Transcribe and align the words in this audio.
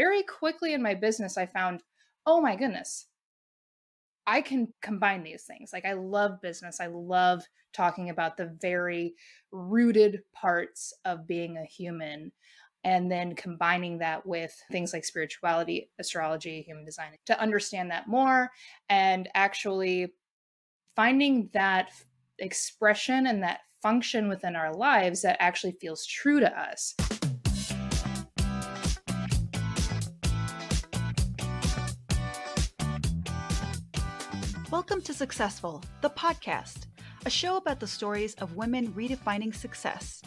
very 0.00 0.22
quickly 0.22 0.72
in 0.72 0.80
my 0.80 0.94
business, 0.94 1.36
I 1.36 1.44
found, 1.44 1.82
oh 2.24 2.40
my 2.40 2.56
goodness, 2.56 3.08
I 4.26 4.40
can 4.40 4.72
combine 4.80 5.22
these 5.22 5.42
things. 5.42 5.74
Like 5.74 5.84
I 5.84 5.92
love 5.92 6.40
business. 6.40 6.80
I 6.80 6.86
love 6.86 7.42
talking 7.74 8.08
about 8.08 8.38
the 8.38 8.56
very 8.62 9.14
rooted 9.52 10.22
parts 10.32 10.94
of 11.04 11.26
being 11.26 11.58
a 11.58 11.66
human 11.66 12.32
and 12.82 13.12
then 13.12 13.34
combining 13.34 13.98
that 13.98 14.24
with 14.24 14.58
things 14.72 14.94
like 14.94 15.04
spirituality, 15.04 15.90
astrology, 15.98 16.62
human 16.62 16.86
design 16.86 17.10
to 17.26 17.38
understand 17.38 17.90
that 17.90 18.08
more 18.08 18.50
and 18.88 19.28
actually 19.34 20.14
finding 20.96 21.50
that 21.52 21.90
expression 22.38 23.26
and 23.26 23.42
that 23.42 23.60
function 23.82 24.30
within 24.30 24.56
our 24.56 24.74
lives 24.74 25.20
that 25.20 25.36
actually 25.40 25.72
feels 25.72 26.06
true 26.06 26.40
to 26.40 26.58
us. 26.58 26.94
Welcome 34.80 35.02
to 35.02 35.12
Successful, 35.12 35.82
the 36.00 36.08
podcast, 36.08 36.86
a 37.26 37.30
show 37.30 37.58
about 37.58 37.80
the 37.80 37.86
stories 37.86 38.34
of 38.36 38.56
women 38.56 38.90
redefining 38.94 39.54
success. 39.54 40.22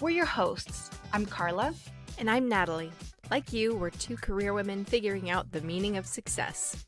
We're 0.00 0.08
your 0.08 0.24
hosts. 0.24 0.88
I'm 1.12 1.26
Carla. 1.26 1.74
And 2.18 2.30
I'm 2.30 2.48
Natalie. 2.48 2.90
Like 3.30 3.52
you, 3.52 3.76
we're 3.76 3.90
two 3.90 4.16
career 4.16 4.54
women 4.54 4.86
figuring 4.86 5.28
out 5.28 5.52
the 5.52 5.60
meaning 5.60 5.98
of 5.98 6.06
success. 6.06 6.86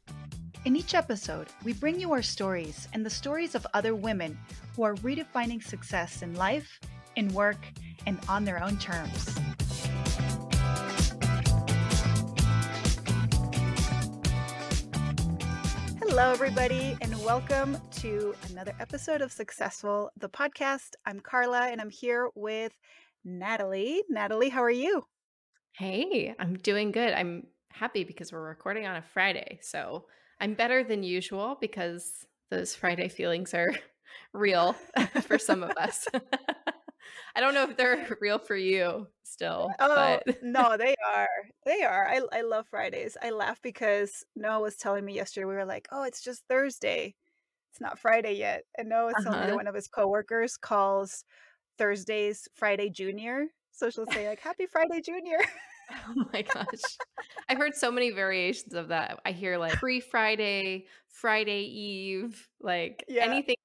In 0.65 0.75
each 0.75 0.95
episode, 0.95 1.49
we 1.63 1.75
bring 1.75 2.01
you 2.01 2.11
our 2.13 2.23
stories 2.23 2.89
and 2.95 3.05
the 3.05 3.11
stories 3.11 3.55
of 3.55 3.67
other 3.75 3.95
women 3.95 4.39
who 4.75 4.83
are 4.83 4.95
redefining 4.97 5.63
success 5.63 6.23
in 6.23 6.35
life, 6.37 6.81
in 7.17 7.29
work, 7.35 7.67
and 8.07 8.19
on 8.31 8.47
their 8.47 8.65
own 8.65 8.79
terms. 8.79 9.39
Hello, 16.11 16.33
everybody, 16.33 16.99
and 17.01 17.17
welcome 17.25 17.79
to 17.93 18.35
another 18.51 18.75
episode 18.81 19.23
of 19.23 19.31
Successful, 19.31 20.11
the 20.19 20.29
podcast. 20.29 20.95
I'm 21.07 21.21
Carla, 21.21 21.69
and 21.69 21.81
I'm 21.81 21.89
here 21.89 22.31
with 22.35 22.73
Natalie. 23.25 24.03
Natalie, 24.09 24.49
how 24.49 24.61
are 24.65 24.73
you? 24.73 25.05
Hey, 25.71 26.35
I'm 26.37 26.57
doing 26.57 26.91
good. 26.91 27.13
I'm 27.13 27.47
happy 27.71 28.03
because 28.03 28.33
we're 28.33 28.43
recording 28.43 28.87
on 28.87 28.97
a 28.97 29.03
Friday. 29.03 29.61
So 29.63 30.07
I'm 30.41 30.55
better 30.55 30.83
than 30.83 31.05
usual 31.05 31.57
because 31.61 32.27
those 32.51 32.75
Friday 32.75 33.09
feelings 33.09 33.55
are 33.55 33.71
real 34.35 34.75
for 35.23 35.39
some 35.39 35.63
of 35.63 35.71
us. 35.77 36.09
I 37.35 37.41
don't 37.41 37.55
know 37.55 37.65
if 37.65 37.77
they're 37.77 38.07
real 38.21 38.39
for 38.39 38.57
you 38.57 39.07
still. 39.23 39.71
Oh 39.79 40.21
but. 40.27 40.39
no, 40.43 40.77
they 40.77 40.95
are. 41.07 41.29
They 41.65 41.83
are. 41.83 42.07
I 42.07 42.21
I 42.33 42.43
love 42.43 42.67
Fridays. 42.69 43.17
I 43.23 43.31
laugh 43.31 43.61
because 43.63 44.25
Noah 44.37 44.61
was 44.61 44.77
telling 44.77 45.05
me 45.05 45.15
yesterday. 45.15 45.45
We 45.45 45.55
were 45.55 45.65
like, 45.65 45.89
"Oh, 45.93 46.03
it's 46.03 46.23
just 46.23 46.43
Thursday. 46.49 47.15
It's 47.73 47.81
not 47.81 47.99
Friday 47.99 48.35
yet." 48.35 48.65
And 48.77 48.89
Noah 48.89 49.11
uh-huh. 49.11 49.23
telling 49.23 49.41
me 49.41 49.47
that 49.47 49.57
one 49.57 49.67
of 49.67 49.75
his 49.75 49.89
coworkers 49.89 50.57
calls 50.57 51.25
Thursdays 51.79 52.49
Friday 52.55 52.91
Junior. 52.91 53.47
So 53.73 53.91
she'll 53.91 54.07
say 54.07 54.29
like, 54.29 54.41
"Happy 54.41 54.67
Friday, 54.67 55.01
Junior." 55.01 55.39
Oh 56.07 56.25
my 56.33 56.43
gosh. 56.43 56.83
I've 57.49 57.59
heard 57.59 57.75
so 57.75 57.91
many 57.91 58.11
variations 58.11 58.75
of 58.75 58.89
that. 58.89 59.19
I 59.25 59.33
hear 59.33 59.59
like 59.59 59.73
pre 59.73 59.99
Friday, 59.99 60.87
Friday 61.09 61.63
Eve, 61.63 62.49
like 62.61 63.05
yeah. 63.09 63.25
anything 63.25 63.57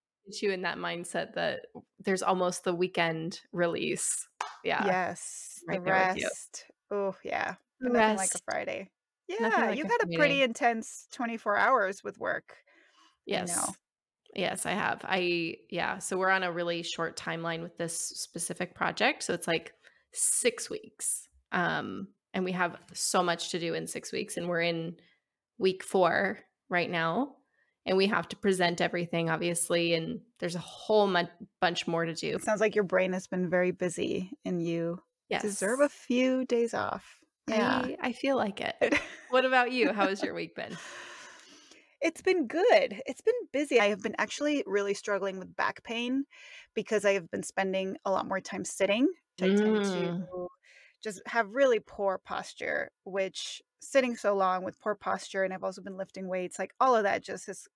you 0.42 0.52
in 0.52 0.64
that 0.64 0.78
mindset 0.78 1.36
that 1.36 1.68
there's 2.06 2.24
almost 2.24 2.64
the 2.64 2.74
weekend 2.74 3.42
release. 3.52 4.28
Yeah. 4.64 4.86
Yes. 4.86 5.60
Right 5.68 5.84
the 5.84 5.92
rest. 5.92 6.66
Oh, 6.92 7.16
yeah. 7.24 7.56
But 7.82 7.94
nothing 7.94 8.18
like 8.18 8.36
a 8.36 8.40
Friday. 8.50 8.90
Yeah. 9.28 9.48
Like 9.48 9.78
you've 9.78 9.90
had 9.90 10.04
a 10.04 10.16
pretty 10.16 10.44
intense 10.44 11.08
24 11.14 11.58
hours 11.58 12.04
with 12.04 12.18
work. 12.20 12.56
Yes. 13.26 13.50
You 13.50 13.56
know. 13.56 13.76
Yes, 14.36 14.66
I 14.66 14.72
have. 14.72 15.02
I, 15.04 15.56
yeah. 15.70 15.98
So 16.00 16.18
we're 16.18 16.30
on 16.30 16.44
a 16.44 16.52
really 16.52 16.84
short 16.84 17.18
timeline 17.18 17.64
with 17.64 17.78
this 17.78 17.98
specific 17.98 18.76
project. 18.76 19.24
So 19.24 19.34
it's 19.34 19.48
like 19.48 19.74
six 20.14 20.70
weeks. 20.70 21.28
Um, 21.52 22.10
and 22.34 22.44
we 22.44 22.52
have 22.52 22.78
so 22.94 23.24
much 23.24 23.52
to 23.52 23.60
do 23.60 23.74
in 23.74 23.88
six 23.88 24.12
weeks. 24.12 24.36
And 24.38 24.50
we're 24.50 24.62
in 24.62 24.98
week 25.58 25.84
four 25.84 26.40
right 26.70 26.90
now 26.90 27.36
and 27.86 27.98
we 27.98 28.08
have 28.08 28.28
to 28.30 28.36
present 28.36 28.82
everything 28.82 29.30
obviously 29.30 29.94
and 29.94 30.22
there's 30.40 30.56
a 30.56 30.60
whole 30.60 31.14
bunch 31.62 31.88
more 31.88 32.06
to 32.06 32.14
do. 32.14 32.36
It 32.36 32.44
sounds 32.44 32.62
like 32.62 32.76
your 32.76 32.84
brain 32.84 33.14
has 33.14 33.28
been 33.28 33.50
very 33.50 33.72
busy 33.72 34.32
and 34.44 34.66
you 34.66 35.02
yes. 35.30 35.42
deserve 35.42 35.80
a 35.82 35.90
few 35.90 36.46
days 36.46 36.74
off. 36.74 37.20
Yeah. 37.48 37.84
I, 37.86 37.98
I 38.02 38.12
feel 38.12 38.38
like 38.38 38.62
it. 38.62 39.00
What 39.32 39.44
about 39.44 39.72
you? 39.74 39.92
How 39.92 40.08
has 40.08 40.24
your 40.24 40.34
week 40.34 40.56
been? 40.56 40.78
It's 42.00 42.22
been 42.22 42.48
good. 42.48 43.02
It's 43.06 43.22
been 43.22 43.34
busy. 43.52 43.82
I 43.82 43.88
have 43.88 44.02
been 44.02 44.16
actually 44.18 44.64
really 44.66 44.94
struggling 44.94 45.40
with 45.40 45.54
back 45.58 45.84
pain 45.84 46.26
because 46.76 47.06
i 47.06 47.14
have 47.14 47.32
been 47.32 47.42
spending 47.42 47.98
a 48.06 48.12
lot 48.12 48.28
more 48.28 48.42
time 48.42 48.64
sitting 48.64 49.08
i 49.42 49.46
mm. 49.46 49.58
tend 49.58 49.84
to 49.84 49.92
mm. 49.92 50.48
just 51.04 51.22
have 51.26 51.50
really 51.56 51.80
poor 51.80 52.20
posture 52.24 52.92
which 53.06 53.62
sitting 53.82 54.16
so 54.16 54.36
long 54.36 54.64
with 54.64 54.80
poor 54.80 54.96
posture 54.96 55.44
and 55.44 55.54
I've 55.54 55.64
also 55.64 55.82
been 55.82 55.98
lifting 55.98 56.28
weights 56.28 56.60
like 56.60 56.74
all 56.80 56.96
of 56.96 57.04
that 57.04 57.24
just 57.24 57.48
has 57.48 57.68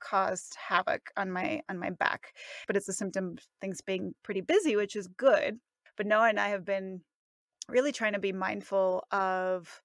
caused 0.00 0.56
havoc 0.56 1.10
on 1.16 1.30
my 1.30 1.60
on 1.68 1.78
my 1.78 1.90
back 1.90 2.34
but 2.66 2.76
it's 2.76 2.88
a 2.88 2.92
symptom 2.92 3.36
of 3.38 3.44
things 3.60 3.80
being 3.80 4.14
pretty 4.22 4.40
busy 4.40 4.76
which 4.76 4.96
is 4.96 5.08
good 5.08 5.58
but 5.96 6.06
noah 6.06 6.28
and 6.28 6.40
i 6.40 6.48
have 6.48 6.64
been 6.64 7.00
really 7.68 7.92
trying 7.92 8.12
to 8.12 8.18
be 8.18 8.32
mindful 8.32 9.04
of 9.12 9.80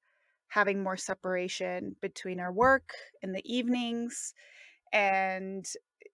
having 0.47 0.81
more 0.81 0.97
separation 0.97 1.95
between 2.01 2.39
our 2.39 2.51
work 2.51 2.93
in 3.21 3.31
the 3.31 3.43
evenings 3.45 4.33
and 4.93 5.65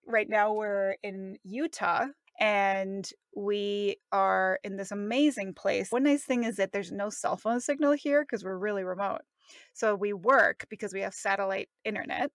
right 0.07 0.29
now 0.29 0.53
we're 0.53 0.95
in 1.03 1.37
utah 1.43 2.05
and 2.39 3.11
we 3.35 3.97
are 4.11 4.59
in 4.63 4.75
this 4.75 4.91
amazing 4.91 5.53
place. 5.53 5.91
One 5.91 6.03
nice 6.03 6.23
thing 6.23 6.43
is 6.43 6.57
that 6.57 6.71
there's 6.71 6.91
no 6.91 7.09
cell 7.09 7.37
phone 7.37 7.61
signal 7.61 7.93
here 7.93 8.23
because 8.23 8.43
we're 8.43 8.57
really 8.57 8.83
remote. 8.83 9.21
So 9.73 9.95
we 9.95 10.11
work 10.13 10.65
because 10.69 10.93
we 10.93 11.01
have 11.01 11.13
satellite 11.13 11.69
internet 11.85 12.31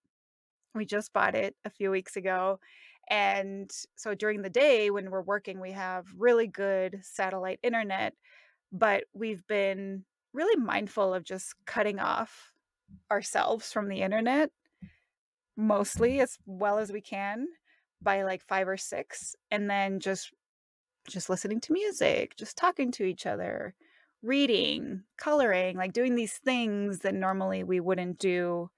we 0.77 0.85
just 0.85 1.13
bought 1.13 1.35
it 1.35 1.55
a 1.65 1.71
few 1.71 1.91
weeks 1.91 2.17
ago. 2.17 2.61
And 3.09 3.71
so 3.97 4.15
during 4.15 4.43
the 4.43 4.51
day 4.51 4.91
when 4.91 5.11
we're 5.11 5.23
working, 5.23 5.61
we 5.61 5.73
have 5.73 6.07
really 6.17 6.47
good 6.47 7.01
satellite 7.03 7.61
internet, 7.63 8.15
but 8.73 9.05
we've 9.15 9.47
been 9.47 10.05
really 10.33 10.61
mindful 10.61 11.15
of 11.15 11.25
just 11.25 11.55
cutting 11.67 11.99
off 11.99 12.53
ourselves 13.11 13.73
from 13.73 13.89
the 13.89 14.03
internet 14.03 14.51
mostly 15.57 16.21
as 16.21 16.39
well 16.47 16.79
as 16.79 16.93
we 16.93 17.01
can 17.01 17.47
by 18.03 18.23
like 18.23 18.43
5 18.43 18.69
or 18.69 18.77
6 18.77 19.37
and 19.51 19.71
then 19.71 20.01
just 20.01 20.33
just 21.09 21.31
listening 21.31 21.61
to 21.61 21.73
music, 21.73 22.37
just 22.37 22.57
talking 22.57 22.91
to 22.91 23.05
each 23.05 23.27
other, 23.27 23.77
reading, 24.23 25.05
coloring, 25.17 25.77
like 25.77 25.93
doing 25.93 26.17
these 26.17 26.33
things 26.33 26.99
that 27.01 27.15
normally 27.15 27.63
we 27.63 27.79
wouldn't 27.79 28.19
do 28.19 28.69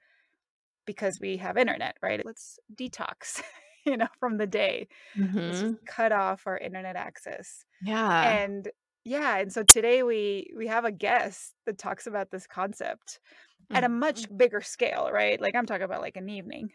because 0.89 1.21
we 1.21 1.37
have 1.37 1.59
internet, 1.59 1.99
right? 2.03 2.25
Let's 2.25 2.59
detox, 2.75 3.43
you 3.87 3.99
know, 3.99 4.09
from 4.19 4.39
the 4.39 4.47
day. 4.47 4.89
Mm-hmm. 5.17 5.75
cut 5.87 6.13
off 6.13 6.47
our 6.47 6.57
internet 6.57 6.97
access. 6.97 7.67
Yeah. 7.83 8.41
And 8.41 8.67
yeah, 9.05 9.37
and 9.37 9.53
so 9.53 9.63
today 9.63 10.03
we 10.03 10.51
we 10.57 10.67
have 10.67 10.87
a 10.87 10.91
guest 10.91 11.55
that 11.67 11.77
talks 11.77 12.07
about 12.07 12.31
this 12.31 12.47
concept 12.47 13.21
mm-hmm. 13.65 13.77
at 13.77 13.85
a 13.85 13.89
much 13.91 14.23
mm-hmm. 14.23 14.39
bigger 14.39 14.63
scale, 14.63 15.11
right? 15.13 15.39
Like 15.39 15.55
I'm 15.55 15.67
talking 15.67 15.85
about 15.85 16.01
like 16.01 16.17
an 16.17 16.31
evening. 16.31 16.71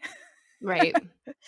Right. 0.62 0.94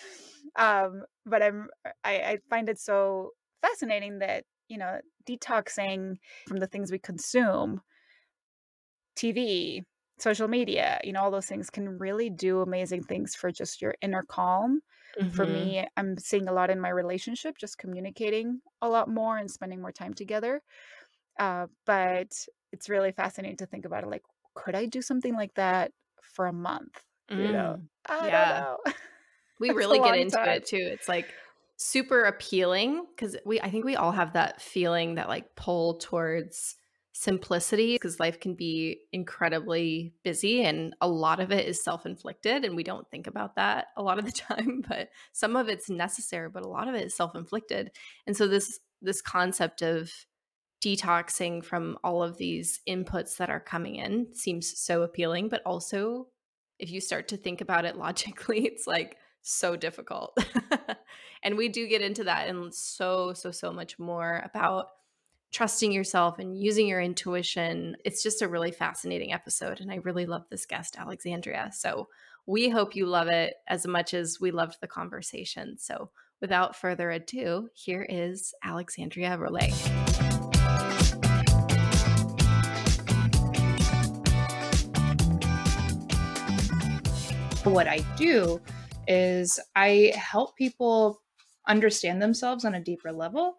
um, 0.59 1.03
but 1.25 1.41
I'm 1.41 1.69
I, 2.03 2.15
I 2.15 2.37
find 2.49 2.67
it 2.67 2.79
so 2.79 3.31
fascinating 3.61 4.19
that, 4.19 4.43
you 4.67 4.77
know, 4.77 4.99
detoxing 5.27 6.17
from 6.47 6.57
the 6.57 6.67
things 6.67 6.91
we 6.91 6.99
consume, 6.99 7.79
TV, 9.15 9.83
social 10.17 10.47
media, 10.47 10.99
you 11.03 11.13
know, 11.13 11.21
all 11.21 11.31
those 11.31 11.45
things 11.45 11.69
can 11.69 11.97
really 11.97 12.29
do 12.29 12.61
amazing 12.61 13.03
things 13.03 13.35
for 13.35 13.51
just 13.51 13.81
your 13.81 13.95
inner 14.01 14.23
calm. 14.23 14.81
Mm-hmm. 15.19 15.29
For 15.29 15.45
me, 15.45 15.87
I'm 15.95 16.17
seeing 16.17 16.47
a 16.47 16.53
lot 16.53 16.69
in 16.69 16.79
my 16.79 16.89
relationship, 16.89 17.57
just 17.57 17.77
communicating 17.77 18.61
a 18.81 18.89
lot 18.89 19.09
more 19.09 19.37
and 19.37 19.49
spending 19.49 19.81
more 19.81 19.91
time 19.91 20.13
together. 20.13 20.61
Uh, 21.39 21.67
but 21.85 22.27
it's 22.71 22.89
really 22.89 23.11
fascinating 23.11 23.57
to 23.57 23.65
think 23.65 23.85
about 23.85 24.03
it. 24.03 24.09
Like, 24.09 24.23
could 24.53 24.75
I 24.75 24.85
do 24.85 25.01
something 25.01 25.35
like 25.35 25.53
that 25.55 25.91
for 26.21 26.47
a 26.47 26.53
month? 26.53 27.01
Mm. 27.31 27.45
You 27.45 27.51
know, 27.51 27.77
mm. 27.79 27.85
I 28.07 28.27
yeah. 28.27 28.75
we 29.59 29.69
really 29.71 29.99
get 29.99 30.17
into 30.17 30.35
time. 30.35 30.49
it 30.49 30.65
too. 30.65 30.77
It's 30.77 31.07
like 31.07 31.27
super 31.77 32.23
appealing 32.23 33.05
because 33.15 33.37
we, 33.45 33.61
I 33.61 33.69
think 33.69 33.85
we 33.85 33.95
all 33.95 34.11
have 34.11 34.33
that 34.33 34.61
feeling 34.61 35.15
that 35.15 35.29
like 35.29 35.55
pull 35.55 35.95
towards 35.95 36.75
simplicity 37.19 37.95
because 37.95 38.19
life 38.19 38.39
can 38.39 38.53
be 38.53 38.99
incredibly 39.11 40.13
busy 40.23 40.63
and 40.63 40.95
a 41.01 41.07
lot 41.07 41.39
of 41.39 41.51
it 41.51 41.67
is 41.67 41.83
self-inflicted 41.83 42.63
and 42.63 42.75
we 42.75 42.83
don't 42.83 43.09
think 43.09 43.25
about 43.25 43.55
that 43.55 43.87
a 43.97 44.03
lot 44.03 44.19
of 44.19 44.25
the 44.25 44.31
time 44.49 44.83
but 44.87 45.09
some 45.33 45.55
of 45.55 45.67
it's 45.67 45.89
necessary 45.89 46.47
but 46.47 46.63
a 46.63 46.67
lot 46.67 46.87
of 46.87 46.93
it 46.93 47.05
is 47.05 47.15
self-inflicted 47.15 47.89
and 48.27 48.37
so 48.37 48.47
this 48.47 48.79
this 49.01 49.21
concept 49.21 49.81
of 49.81 50.11
detoxing 50.83 51.63
from 51.63 51.97
all 52.03 52.21
of 52.21 52.37
these 52.37 52.81
inputs 52.87 53.37
that 53.37 53.49
are 53.49 53.59
coming 53.59 53.95
in 53.95 54.27
seems 54.33 54.77
so 54.79 55.01
appealing, 55.01 55.49
but 55.49 55.61
also 55.65 56.27
if 56.79 56.91
you 56.91 57.01
start 57.01 57.27
to 57.29 57.37
think 57.37 57.61
about 57.61 57.85
it 57.85 57.95
logically, 57.97 58.65
it's 58.65 58.87
like 58.87 59.17
so 59.41 59.75
difficult. 59.75 60.37
and 61.43 61.57
we 61.57 61.69
do 61.69 61.87
get 61.87 62.01
into 62.01 62.25
that 62.25 62.47
and 62.47 62.73
so, 62.73 63.33
so, 63.33 63.51
so 63.51 63.71
much 63.71 63.97
more 63.97 64.41
about 64.45 64.87
trusting 65.51 65.91
yourself 65.91 66.39
and 66.39 66.57
using 66.57 66.87
your 66.87 67.01
intuition. 67.01 67.95
It's 68.03 68.21
just 68.21 68.41
a 68.41 68.47
really 68.47 68.71
fascinating 68.71 69.33
episode. 69.33 69.79
And 69.79 69.91
I 69.91 69.95
really 69.95 70.25
love 70.25 70.43
this 70.49 70.65
guest, 70.65 70.97
Alexandria. 70.97 71.71
So 71.73 72.09
we 72.45 72.69
hope 72.69 72.95
you 72.95 73.05
love 73.05 73.27
it 73.27 73.55
as 73.67 73.87
much 73.87 74.13
as 74.13 74.39
we 74.39 74.51
loved 74.51 74.77
the 74.81 74.87
conversation. 74.87 75.77
So 75.77 76.09
without 76.41 76.75
further 76.75 77.11
ado, 77.11 77.69
here 77.73 78.05
is 78.07 78.53
Alexandria 78.63 79.37
Rollet. 79.37 79.73
What 87.63 87.87
I 87.87 87.99
do 88.15 88.61
is 89.07 89.59
I 89.75 90.13
help 90.15 90.55
people 90.55 91.21
understand 91.67 92.21
themselves 92.21 92.63
on 92.63 92.75
a 92.75 92.79
deeper 92.79 93.11
level. 93.11 93.57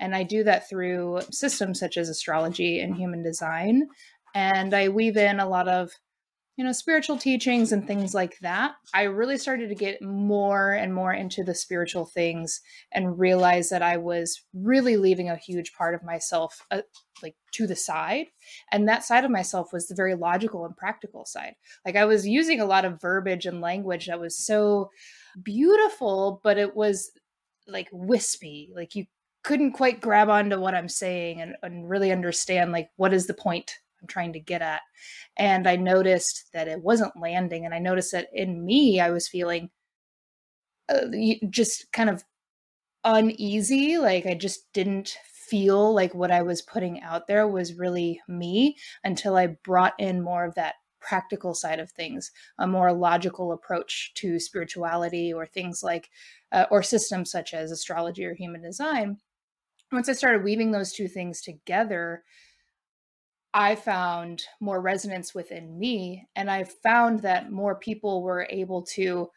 And 0.00 0.14
I 0.14 0.22
do 0.22 0.44
that 0.44 0.68
through 0.68 1.20
systems 1.30 1.80
such 1.80 1.96
as 1.96 2.08
astrology 2.08 2.80
and 2.80 2.96
human 2.96 3.22
design. 3.22 3.88
And 4.34 4.74
I 4.74 4.88
weave 4.88 5.16
in 5.16 5.40
a 5.40 5.48
lot 5.48 5.68
of 5.68 5.90
you 6.56 6.64
know, 6.64 6.72
spiritual 6.72 7.18
teachings 7.18 7.70
and 7.70 7.86
things 7.86 8.14
like 8.14 8.38
that, 8.38 8.76
I 8.94 9.02
really 9.02 9.36
started 9.36 9.68
to 9.68 9.74
get 9.74 10.00
more 10.00 10.72
and 10.72 10.94
more 10.94 11.12
into 11.12 11.44
the 11.44 11.54
spiritual 11.54 12.06
things 12.06 12.62
and 12.92 13.18
realized 13.18 13.70
that 13.70 13.82
I 13.82 13.98
was 13.98 14.42
really 14.54 14.96
leaving 14.96 15.28
a 15.28 15.36
huge 15.36 15.74
part 15.74 15.94
of 15.94 16.02
myself 16.02 16.64
uh, 16.70 16.80
like 17.22 17.36
to 17.52 17.66
the 17.66 17.76
side. 17.76 18.28
And 18.72 18.88
that 18.88 19.04
side 19.04 19.26
of 19.26 19.30
myself 19.30 19.70
was 19.70 19.86
the 19.86 19.94
very 19.94 20.14
logical 20.14 20.64
and 20.64 20.74
practical 20.74 21.26
side. 21.26 21.56
Like 21.84 21.96
I 21.96 22.06
was 22.06 22.26
using 22.26 22.60
a 22.60 22.66
lot 22.66 22.86
of 22.86 23.02
verbiage 23.02 23.44
and 23.44 23.60
language 23.60 24.06
that 24.06 24.20
was 24.20 24.38
so 24.38 24.90
beautiful, 25.42 26.40
but 26.42 26.56
it 26.56 26.74
was 26.74 27.10
like 27.66 27.88
wispy. 27.92 28.70
Like 28.74 28.94
you 28.94 29.04
couldn't 29.46 29.74
quite 29.74 30.00
grab 30.00 30.28
onto 30.28 30.58
what 30.58 30.74
I'm 30.74 30.88
saying 30.88 31.40
and, 31.40 31.54
and 31.62 31.88
really 31.88 32.10
understand 32.10 32.72
like 32.72 32.90
what 32.96 33.14
is 33.14 33.28
the 33.28 33.34
point 33.34 33.76
I'm 34.02 34.08
trying 34.08 34.32
to 34.32 34.40
get 34.40 34.60
at. 34.60 34.80
And 35.38 35.68
I 35.68 35.76
noticed 35.76 36.50
that 36.52 36.66
it 36.66 36.82
wasn't 36.82 37.12
landing. 37.20 37.64
And 37.64 37.72
I 37.72 37.78
noticed 37.78 38.10
that 38.10 38.26
in 38.32 38.66
me, 38.66 38.98
I 38.98 39.10
was 39.10 39.28
feeling 39.28 39.70
uh, 40.88 41.06
just 41.48 41.86
kind 41.92 42.10
of 42.10 42.24
uneasy. 43.04 43.98
Like 43.98 44.26
I 44.26 44.34
just 44.34 44.66
didn't 44.74 45.16
feel 45.48 45.94
like 45.94 46.12
what 46.12 46.32
I 46.32 46.42
was 46.42 46.60
putting 46.62 47.00
out 47.02 47.28
there 47.28 47.46
was 47.46 47.74
really 47.74 48.20
me 48.26 48.76
until 49.04 49.36
I 49.36 49.56
brought 49.62 49.94
in 50.00 50.24
more 50.24 50.44
of 50.44 50.56
that 50.56 50.74
practical 51.00 51.54
side 51.54 51.78
of 51.78 51.92
things, 51.92 52.32
a 52.58 52.66
more 52.66 52.92
logical 52.92 53.52
approach 53.52 54.10
to 54.16 54.40
spirituality 54.40 55.32
or 55.32 55.46
things 55.46 55.84
like, 55.84 56.10
uh, 56.50 56.66
or 56.72 56.82
systems 56.82 57.30
such 57.30 57.54
as 57.54 57.70
astrology 57.70 58.24
or 58.24 58.34
human 58.34 58.60
design. 58.60 59.18
Once 59.92 60.08
I 60.08 60.12
started 60.12 60.44
weaving 60.44 60.72
those 60.72 60.92
two 60.92 61.08
things 61.08 61.40
together, 61.40 62.24
I 63.54 63.74
found 63.74 64.42
more 64.60 64.80
resonance 64.80 65.34
within 65.34 65.78
me. 65.78 66.28
And 66.36 66.50
I 66.50 66.64
found 66.64 67.20
that 67.20 67.50
more 67.50 67.74
people 67.74 68.22
were 68.22 68.46
able 68.50 68.82
to 68.94 69.30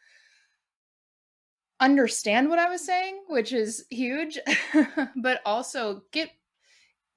understand 1.80 2.50
what 2.50 2.58
I 2.58 2.68
was 2.68 2.84
saying, 2.84 3.22
which 3.28 3.52
is 3.52 3.86
huge, 3.88 4.38
but 5.16 5.40
also 5.46 6.02
get 6.12 6.30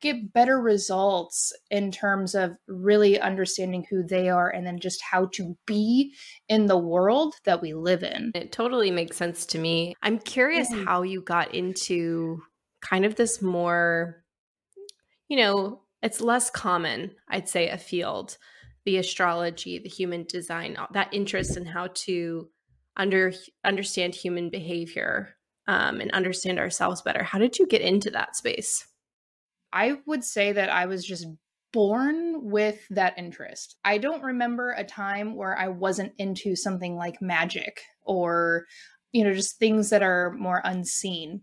get 0.03 0.33
better 0.33 0.59
results 0.59 1.53
in 1.71 1.89
terms 1.89 2.35
of 2.35 2.51
really 2.67 3.17
understanding 3.21 3.85
who 3.89 4.03
they 4.03 4.29
are 4.29 4.49
and 4.49 4.67
then 4.67 4.77
just 4.77 5.01
how 5.01 5.25
to 5.27 5.57
be 5.65 6.13
in 6.49 6.65
the 6.65 6.77
world 6.77 7.35
that 7.45 7.61
we 7.61 7.73
live 7.73 8.03
in. 8.03 8.29
It 8.35 8.51
totally 8.51 8.91
makes 8.91 9.15
sense 9.15 9.45
to 9.45 9.57
me. 9.57 9.95
I'm 10.03 10.19
curious 10.19 10.69
mm-hmm. 10.69 10.83
how 10.83 11.03
you 11.03 11.21
got 11.21 11.55
into 11.55 12.43
kind 12.83 13.05
of 13.05 13.15
this 13.15 13.41
more 13.41 14.23
you 15.29 15.37
know, 15.37 15.81
it's 16.03 16.21
less 16.21 16.51
common, 16.51 17.11
I'd 17.29 17.49
say, 17.49 17.69
a 17.69 17.77
field, 17.77 18.37
the 18.85 18.97
astrology, 18.97 19.79
the 19.79 19.89
human 19.89 20.25
design, 20.25 20.77
that 20.91 21.11
interest 21.11 21.57
in 21.57 21.65
how 21.65 21.87
to 22.05 22.49
under 22.95 23.33
understand 23.63 24.13
human 24.13 24.51
behavior 24.51 25.29
um, 25.67 26.01
and 26.01 26.11
understand 26.11 26.59
ourselves 26.59 27.01
better. 27.01 27.23
How 27.23 27.39
did 27.39 27.57
you 27.57 27.65
get 27.65 27.81
into 27.81 28.11
that 28.11 28.35
space? 28.35 28.85
I 29.71 29.97
would 30.05 30.23
say 30.23 30.51
that 30.51 30.69
I 30.69 30.85
was 30.85 31.03
just 31.03 31.25
born 31.71 32.51
with 32.51 32.85
that 32.91 33.17
interest. 33.17 33.77
I 33.83 33.97
don't 33.97 34.21
remember 34.21 34.71
a 34.71 34.83
time 34.83 35.35
where 35.35 35.57
I 35.57 35.69
wasn't 35.69 36.13
into 36.19 36.55
something 36.55 36.95
like 36.95 37.21
magic 37.21 37.81
or, 38.03 38.65
you 39.11 39.23
know, 39.23 39.33
just 39.33 39.57
things 39.57 39.89
that 39.89 40.03
are 40.03 40.35
more 40.37 40.61
unseen. 40.63 41.41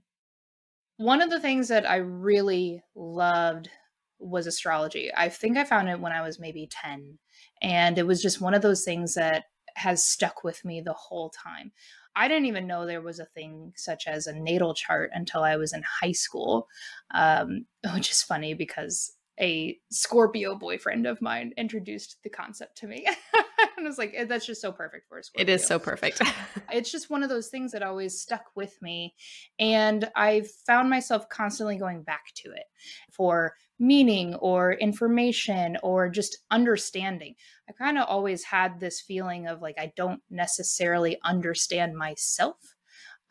One 1.01 1.23
of 1.23 1.31
the 1.31 1.41
things 1.41 1.69
that 1.69 1.89
I 1.89 1.97
really 1.97 2.83
loved 2.95 3.71
was 4.19 4.47
astrology. 4.47 5.11
I 5.17 5.31
think 5.31 5.57
I 5.57 5.65
found 5.65 5.89
it 5.89 5.99
when 5.99 6.13
I 6.13 6.21
was 6.21 6.39
maybe 6.39 6.69
10. 6.71 7.19
And 7.63 7.97
it 7.97 8.07
was 8.07 8.21
just 8.21 8.43
one 8.43 8.53
of 8.53 8.61
those 8.61 8.85
things 8.85 9.15
that 9.15 9.45
has 9.77 10.05
stuck 10.05 10.45
with 10.45 10.63
me 10.63 10.83
the 10.83 10.93
whole 10.93 11.31
time. 11.31 11.73
I 12.15 12.29
didn't 12.29 12.45
even 12.45 12.67
know 12.67 12.85
there 12.85 13.01
was 13.01 13.19
a 13.19 13.25
thing 13.25 13.73
such 13.77 14.07
as 14.07 14.27
a 14.27 14.39
natal 14.39 14.75
chart 14.75 15.11
until 15.15 15.43
I 15.43 15.57
was 15.57 15.73
in 15.73 15.83
high 16.03 16.13
school, 16.13 16.69
um, 17.15 17.65
which 17.95 18.11
is 18.11 18.23
funny 18.23 18.53
because 18.53 19.17
a 19.41 19.79
Scorpio 19.91 20.55
boyfriend 20.55 21.07
of 21.07 21.23
mine 21.23 21.53
introduced 21.57 22.19
the 22.23 22.31
concept 22.31 22.77
to 22.79 22.87
me. 22.87 23.07
and 23.77 23.87
I 23.87 23.89
was 23.89 23.99
like, 23.99 24.15
that's 24.29 24.47
just 24.47 24.61
so 24.61 24.71
perfect 24.71 25.09
for 25.09 25.19
a 25.19 25.25
Scorpio. 25.25 25.43
It 25.43 25.55
is 25.55 25.67
so 25.67 25.79
perfect. 25.79 26.21
it's 26.73 26.93
just 26.93 27.11
one 27.11 27.23
of 27.23 27.29
those 27.29 27.49
things 27.49 27.73
that 27.73 27.83
always 27.83 28.21
stuck 28.21 28.45
with 28.55 28.77
me. 28.83 29.15
And 29.59 30.11
I 30.15 30.45
found 30.67 30.91
myself 30.91 31.29
constantly 31.29 31.79
going 31.79 32.03
back 32.03 32.27
to 32.37 32.51
it 32.51 32.67
for 33.11 33.55
meaning 33.79 34.35
or 34.37 34.75
information 34.75 35.79
or 35.83 36.11
just 36.11 36.37
understanding. 36.51 37.35
I 37.69 37.73
kind 37.73 37.97
of 37.99 38.05
always 38.09 38.45
had 38.45 38.79
this 38.79 39.01
feeling 39.01 39.47
of 39.47 39.63
like, 39.63 39.77
I 39.79 39.93
don't 39.97 40.21
necessarily 40.31 41.19
understand 41.25 41.97
myself. 41.97 42.57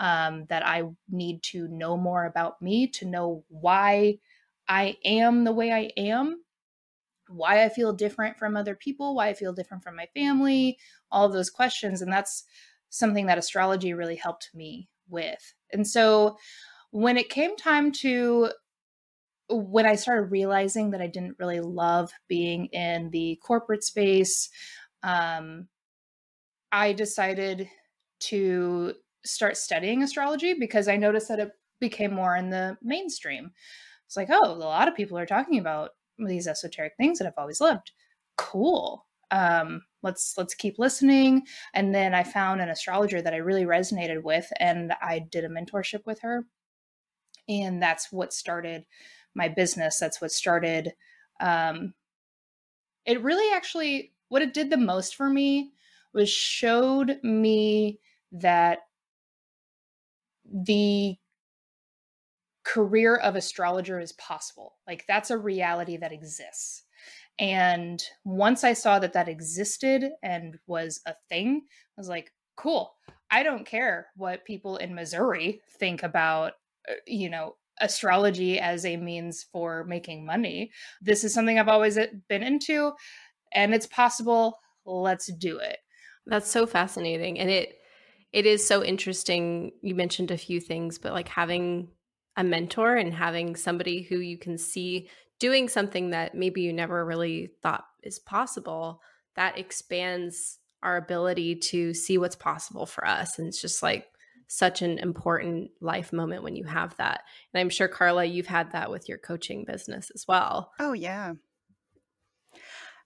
Um, 0.02 0.46
that 0.48 0.66
I 0.66 0.84
need 1.10 1.44
to 1.52 1.68
know 1.68 1.98
more 1.98 2.24
about 2.24 2.62
me 2.62 2.88
to 2.88 3.06
know 3.06 3.44
why 3.50 4.20
I 4.69 4.98
am 5.04 5.44
the 5.44 5.51
way 5.51 5.71
I 5.71 5.92
am, 5.98 6.44
why 7.27 7.63
I 7.63 7.69
feel 7.69 7.92
different 7.92 8.38
from 8.38 8.56
other 8.56 8.75
people, 8.75 9.16
why 9.16 9.27
I 9.27 9.33
feel 9.33 9.51
different 9.51 9.83
from 9.83 9.95
my 9.95 10.07
family, 10.13 10.77
all 11.12 11.25
of 11.25 11.33
those 11.33 11.50
questions. 11.50 12.01
And 12.01 12.13
that's 12.13 12.44
something 12.89 13.25
that 13.25 13.38
astrology 13.38 13.94
really 13.94 14.15
helped 14.15 14.51
me 14.53 14.88
with. 15.10 15.53
And 15.74 15.88
so 15.88 16.38
when 16.91 17.17
it 17.17 17.29
came 17.29 17.55
time 17.55 17.91
to 17.91 18.51
when 19.50 19.86
I 19.88 19.96
started 19.96 20.32
realizing 20.32 20.91
that 20.91 21.01
I 21.01 21.08
didn't 21.08 21.39
really 21.39 21.60
love 21.60 22.12
being 22.27 22.67
in 22.67 23.10
the 23.10 23.39
corporate 23.41 23.84
space, 23.84 24.50
um, 25.01 25.67
I 26.72 26.94
decided 26.94 27.67
to 28.22 28.94
start 29.25 29.58
studying 29.58 30.03
astrology 30.03 30.53
because 30.53 30.88
I 30.88 30.98
noticed 30.98 31.29
that 31.29 31.39
it 31.39 31.51
became 31.79 32.13
more 32.13 32.36
in 32.36 32.51
the 32.51 32.77
mainstream. 32.84 33.51
It's 34.10 34.18
like, 34.18 34.30
oh, 34.32 34.51
a 34.51 34.56
lot 34.56 34.88
of 34.88 34.96
people 34.96 35.20
are 35.20 35.28
talking 35.28 35.60
about 35.60 35.92
these 36.18 36.48
esoteric 36.48 36.94
things 36.98 37.20
that 37.20 37.28
I've 37.28 37.38
always 37.38 37.62
loved. 37.62 37.92
Cool. 38.38 39.06
Um, 39.30 39.84
let's 40.01 40.34
let's 40.36 40.56
keep 40.56 40.80
listening. 40.80 41.44
And 41.75 41.94
then 41.94 42.16
I 42.16 42.24
found 42.24 42.60
an 42.60 42.70
astrologer 42.70 43.22
that 43.22 43.36
I 43.36 43.38
really 43.38 43.66
resonated 43.66 44.24
with, 44.24 44.51
and 44.60 44.94
I 45.00 45.20
did 45.20 45.46
a 45.46 45.48
mentorship 45.48 46.08
with 46.08 46.20
her, 46.22 46.48
and 47.48 47.80
that's 47.80 48.12
what 48.12 48.34
started 48.34 48.84
my 49.36 49.48
business. 49.48 50.00
That's 50.00 50.20
what 50.20 50.32
started. 50.32 50.92
Um, 51.39 51.94
it 53.06 53.22
really 53.22 53.56
actually 53.56 54.13
what 54.30 54.42
it 54.42 54.56
did 54.56 54.72
the 54.72 54.78
most 54.78 55.16
for 55.16 55.30
me 55.30 55.70
was 56.16 56.32
showed 56.32 57.20
me 57.22 58.00
that 58.32 58.80
the 60.51 61.16
career 62.70 63.16
of 63.16 63.36
astrologer 63.36 64.00
is 64.00 64.12
possible. 64.14 64.76
Like 64.88 65.04
that's 65.08 65.32
a 65.32 65.38
reality 65.38 65.98
that 65.98 66.12
exists. 66.12 66.84
And 67.40 68.04
once 68.24 68.64
I 68.64 68.74
saw 68.74 69.00
that 69.00 69.14
that 69.14 69.28
existed 69.28 70.12
and 70.22 70.60
was 70.68 71.02
a 71.08 71.16
thing, 71.30 71.64
I 71.66 72.00
was 72.00 72.10
like, 72.10 72.32
cool. 72.56 72.94
I 73.32 73.42
don't 73.44 73.66
care 73.66 74.08
what 74.16 74.46
people 74.46 74.78
in 74.78 74.94
Missouri 74.94 75.62
think 75.80 76.04
about, 76.04 76.54
uh, 76.88 76.96
you 77.08 77.30
know, 77.30 77.56
astrology 77.82 78.60
as 78.60 78.86
a 78.86 78.98
means 78.98 79.46
for 79.52 79.86
making 79.86 80.26
money. 80.26 80.72
This 81.02 81.24
is 81.24 81.34
something 81.34 81.58
I've 81.58 81.70
always 81.70 81.98
uh, 81.98 82.08
been 82.28 82.44
into 82.44 82.92
and 83.52 83.74
it's 83.74 83.88
possible. 83.88 84.60
Let's 84.86 85.32
do 85.34 85.58
it. 85.58 85.78
That's 86.28 86.52
so 86.52 86.68
fascinating. 86.68 87.40
And 87.40 87.50
it 87.50 87.76
it 88.32 88.46
is 88.46 88.66
so 88.66 88.84
interesting. 88.84 89.72
You 89.82 89.96
mentioned 89.96 90.30
a 90.30 90.38
few 90.38 90.60
things, 90.60 91.00
but 91.00 91.14
like 91.14 91.30
having 91.30 91.90
a 92.39 92.43
mentor 92.43 92.96
and 92.96 93.13
having 93.13 93.53
somebody 93.53 94.01
who 94.01 94.19
you 94.19 94.38
can 94.38 94.58
see 94.58 95.10
doing 95.39 95.67
something 95.67 96.12
that 96.12 96.34
maybe 96.34 96.62
you 96.62 96.72
never 96.72 97.05
really 97.05 97.51
thought 97.62 97.84
is 98.01 98.17
possible, 98.17 99.01
that 99.36 99.58
expands 99.58 100.58
our 100.81 100.96
ability 100.96 101.53
to 101.53 101.93
see 101.93 102.17
what's 102.17 102.38
possible 102.38 102.86
for 102.86 103.05
us. 103.05 103.38
And 103.38 103.48
it's 103.50 103.62
just 103.62 103.84
like 103.84 104.05
such 104.48 104.81
an 104.81 105.00
important 105.00 105.72
life 105.81 106.13
moment 106.13 106.43
when 106.43 106.55
you 106.55 106.63
have 106.63 106.96
that. 106.96 107.24
And 107.53 107.60
I'm 107.60 107.69
sure, 107.69 107.89
Carla, 107.89 108.24
you've 108.24 108.48
had 108.48 108.72
that 108.72 108.89
with 108.89 109.10
your 109.10 109.17
coaching 109.17 109.65
business 109.65 110.10
as 110.15 110.25
well. 110.25 110.72
Oh, 110.79 110.93
yeah. 110.93 111.34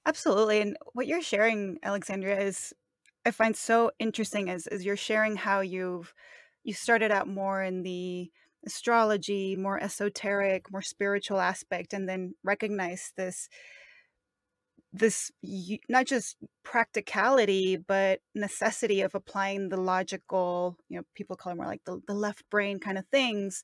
Absolutely. 0.06 0.62
And 0.62 0.78
what 0.94 1.08
you're 1.08 1.24
sharing, 1.24 1.80
Alexandria, 1.82 2.40
is 2.40 2.72
I 3.26 3.32
find 3.32 3.56
so 3.56 3.92
interesting 3.98 4.52
as, 4.52 4.68
as 4.68 4.86
you're 4.86 4.96
sharing 4.96 5.36
how 5.38 5.62
you've 5.62 6.14
you 6.64 6.74
started 6.74 7.12
out 7.12 7.28
more 7.28 7.62
in 7.62 7.84
the 7.84 8.32
astrology, 8.66 9.56
more 9.56 9.82
esoteric, 9.82 10.72
more 10.72 10.82
spiritual 10.82 11.40
aspect, 11.40 11.94
and 11.94 12.08
then 12.08 12.36
recognize 12.44 13.14
this 13.18 13.50
this 14.94 15.32
not 15.90 16.06
just 16.06 16.38
practicality 16.64 17.76
but 17.78 18.20
necessity 18.36 19.02
of 19.02 19.16
applying 19.16 19.70
the 19.70 19.78
logical 19.78 20.78
you 20.88 20.98
know 20.98 21.04
people 21.16 21.36
call 21.36 21.52
it 21.52 21.56
more 21.56 21.66
like 21.66 21.82
the, 21.86 22.00
the 22.08 22.14
left 22.14 22.48
brain 22.50 22.80
kind 22.80 22.98
of 22.98 23.06
things. 23.08 23.64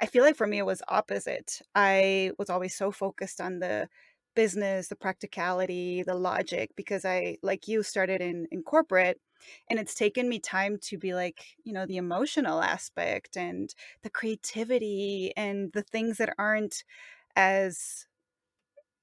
I 0.00 0.06
feel 0.06 0.24
like 0.24 0.36
for 0.36 0.46
me 0.46 0.58
it 0.58 0.66
was 0.66 0.82
opposite. 0.88 1.62
I 1.74 2.32
was 2.38 2.50
always 2.50 2.74
so 2.74 2.90
focused 2.90 3.40
on 3.40 3.60
the 3.60 3.88
business 4.34 4.88
the 4.88 4.96
practicality 4.96 6.02
the 6.02 6.14
logic 6.14 6.70
because 6.76 7.04
i 7.04 7.36
like 7.42 7.68
you 7.68 7.82
started 7.82 8.20
in 8.20 8.46
in 8.50 8.62
corporate 8.62 9.20
and 9.70 9.78
it's 9.78 9.94
taken 9.94 10.28
me 10.28 10.38
time 10.38 10.78
to 10.78 10.98
be 10.98 11.14
like 11.14 11.56
you 11.64 11.72
know 11.72 11.86
the 11.86 11.96
emotional 11.96 12.62
aspect 12.62 13.36
and 13.36 13.74
the 14.02 14.10
creativity 14.10 15.32
and 15.36 15.72
the 15.72 15.82
things 15.82 16.18
that 16.18 16.34
aren't 16.38 16.84
as 17.36 18.06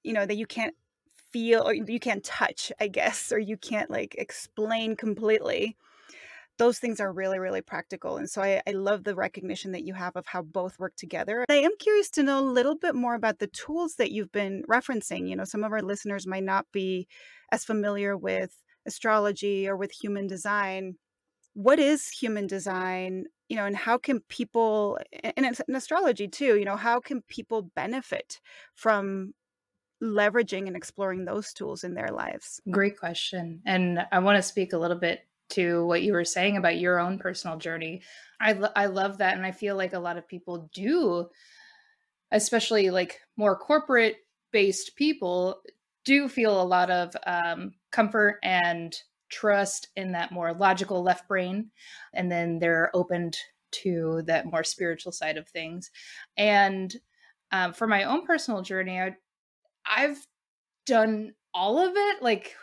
you 0.04 0.14
know 0.14 0.26
that 0.26 0.38
you 0.38 0.46
can't 0.46 0.76
feel 1.10 1.68
or 1.68 1.74
you 1.74 2.00
can't 2.00 2.24
touch 2.24 2.72
i 2.80 2.88
guess 2.88 3.32
or 3.32 3.40
you 3.40 3.58
can't 3.58 3.90
like 3.90 4.16
explain 4.18 4.96
completely 4.96 5.78
those 6.62 6.78
things 6.78 7.00
are 7.00 7.12
really 7.12 7.40
really 7.40 7.62
practical 7.62 8.18
and 8.18 8.30
so 8.30 8.40
I, 8.40 8.62
I 8.68 8.72
love 8.72 9.04
the 9.04 9.16
recognition 9.16 9.72
that 9.72 9.84
you 9.84 9.96
have 9.96 10.16
of 10.16 10.28
how 10.28 10.44
both 10.44 10.78
work 10.78 10.96
together. 10.96 11.44
I 11.50 11.56
am 11.56 11.72
curious 11.80 12.12
to 12.12 12.24
know 12.24 12.40
a 12.40 12.54
little 12.58 12.76
bit 12.76 12.94
more 12.94 13.16
about 13.16 13.40
the 13.40 13.48
tools 13.48 13.96
that 13.96 14.12
you've 14.12 14.32
been 14.32 14.62
referencing 14.70 15.28
you 15.28 15.36
know 15.36 15.44
some 15.44 15.64
of 15.64 15.72
our 15.72 15.82
listeners 15.82 16.28
might 16.28 16.44
not 16.44 16.68
be 16.72 17.08
as 17.52 17.66
familiar 17.66 18.16
with 18.16 18.56
astrology 18.86 19.68
or 19.68 19.76
with 19.76 19.92
human 19.92 20.28
design. 20.28 20.98
What 21.54 21.80
is 21.80 22.08
human 22.10 22.46
design 22.46 23.26
you 23.50 23.56
know 23.56 23.66
and 23.66 23.76
how 23.76 23.98
can 23.98 24.20
people 24.30 25.00
and 25.24 25.48
it's 25.48 25.62
in 25.62 25.76
astrology 25.76 26.28
too 26.28 26.60
you 26.60 26.66
know 26.66 26.78
how 26.78 27.00
can 27.00 27.24
people 27.24 27.72
benefit 27.76 28.40
from 28.76 29.34
leveraging 30.04 30.68
and 30.68 30.76
exploring 30.76 31.26
those 31.26 31.54
tools 31.54 31.84
in 31.84 31.96
their 31.96 32.10
lives? 32.10 32.62
Great 32.70 33.00
question 33.00 33.64
and 33.66 34.06
i 34.12 34.20
want 34.20 34.36
to 34.36 34.44
speak 34.44 34.74
a 34.74 34.78
little 34.78 34.98
bit 35.00 35.22
to 35.52 35.86
what 35.86 36.02
you 36.02 36.14
were 36.14 36.26
saying 36.26 36.58
about 36.58 36.80
your 36.80 37.00
own 37.00 37.18
personal 37.18 37.58
journey. 37.58 38.02
I, 38.42 38.60
I 38.76 38.86
love 38.88 39.20
that 39.20 39.38
and 39.38 39.46
i 39.46 39.52
feel 39.52 39.76
like 39.78 39.94
a 39.94 40.00
lot 40.00 40.18
of 40.18 40.28
people 40.28 40.70
do 40.74 41.28
especially 42.32 42.90
like 42.90 43.20
more 43.38 43.56
corporate 43.56 44.18
based 44.52 44.96
people 44.96 45.62
do 46.04 46.28
feel 46.28 46.60
a 46.60 46.64
lot 46.64 46.90
of 46.90 47.16
um, 47.28 47.74
comfort 47.92 48.40
and 48.42 48.96
trust 49.30 49.90
in 49.96 50.12
that 50.14 50.32
more 50.32 50.54
logical 50.54 51.04
left 51.04 51.28
brain 51.28 51.70
and 52.14 52.32
then 52.32 52.60
they're 52.60 52.90
opened 52.94 53.38
to 53.72 54.22
that 54.26 54.52
more 54.52 54.64
spiritual 54.64 55.14
side 55.14 55.38
of 55.38 55.48
things. 55.48 55.92
And 56.36 56.94
um, 57.54 57.72
for 57.72 57.88
my 57.88 58.04
own 58.04 58.26
personal 58.26 58.62
journey 58.62 59.00
I, 59.00 59.16
i've 59.86 60.26
done 60.86 61.34
all 61.54 61.80
of 61.80 61.94
it 61.96 62.22
like 62.22 62.56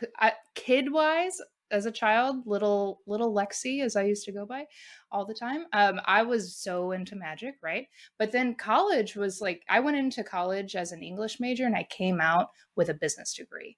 kid 0.55 0.91
wise 0.93 1.41
as 1.71 1.87
a 1.87 1.93
child 1.93 2.47
little 2.47 3.01
little 3.07 3.35
lexi 3.35 3.83
as 3.83 3.97
i 3.97 4.03
used 4.03 4.25
to 4.25 4.33
go 4.33 4.47
by 4.47 4.65
all 5.13 5.27
the 5.27 5.35
time 5.35 5.65
um, 5.73 6.01
i 6.07 6.23
was 6.23 6.57
so 6.57 6.93
into 6.93 7.17
magic 7.17 7.55
right 7.63 7.87
but 8.19 8.33
then 8.33 8.55
college 8.55 9.17
was 9.17 9.41
like 9.41 9.63
i 9.69 9.81
went 9.81 9.97
into 9.97 10.25
college 10.25 10.77
as 10.77 10.93
an 10.93 11.03
english 11.03 11.39
major 11.41 11.67
and 11.67 11.77
i 11.77 11.87
came 11.91 12.21
out 12.21 12.49
with 12.77 12.89
a 12.89 12.95
business 12.95 13.35
degree 13.35 13.77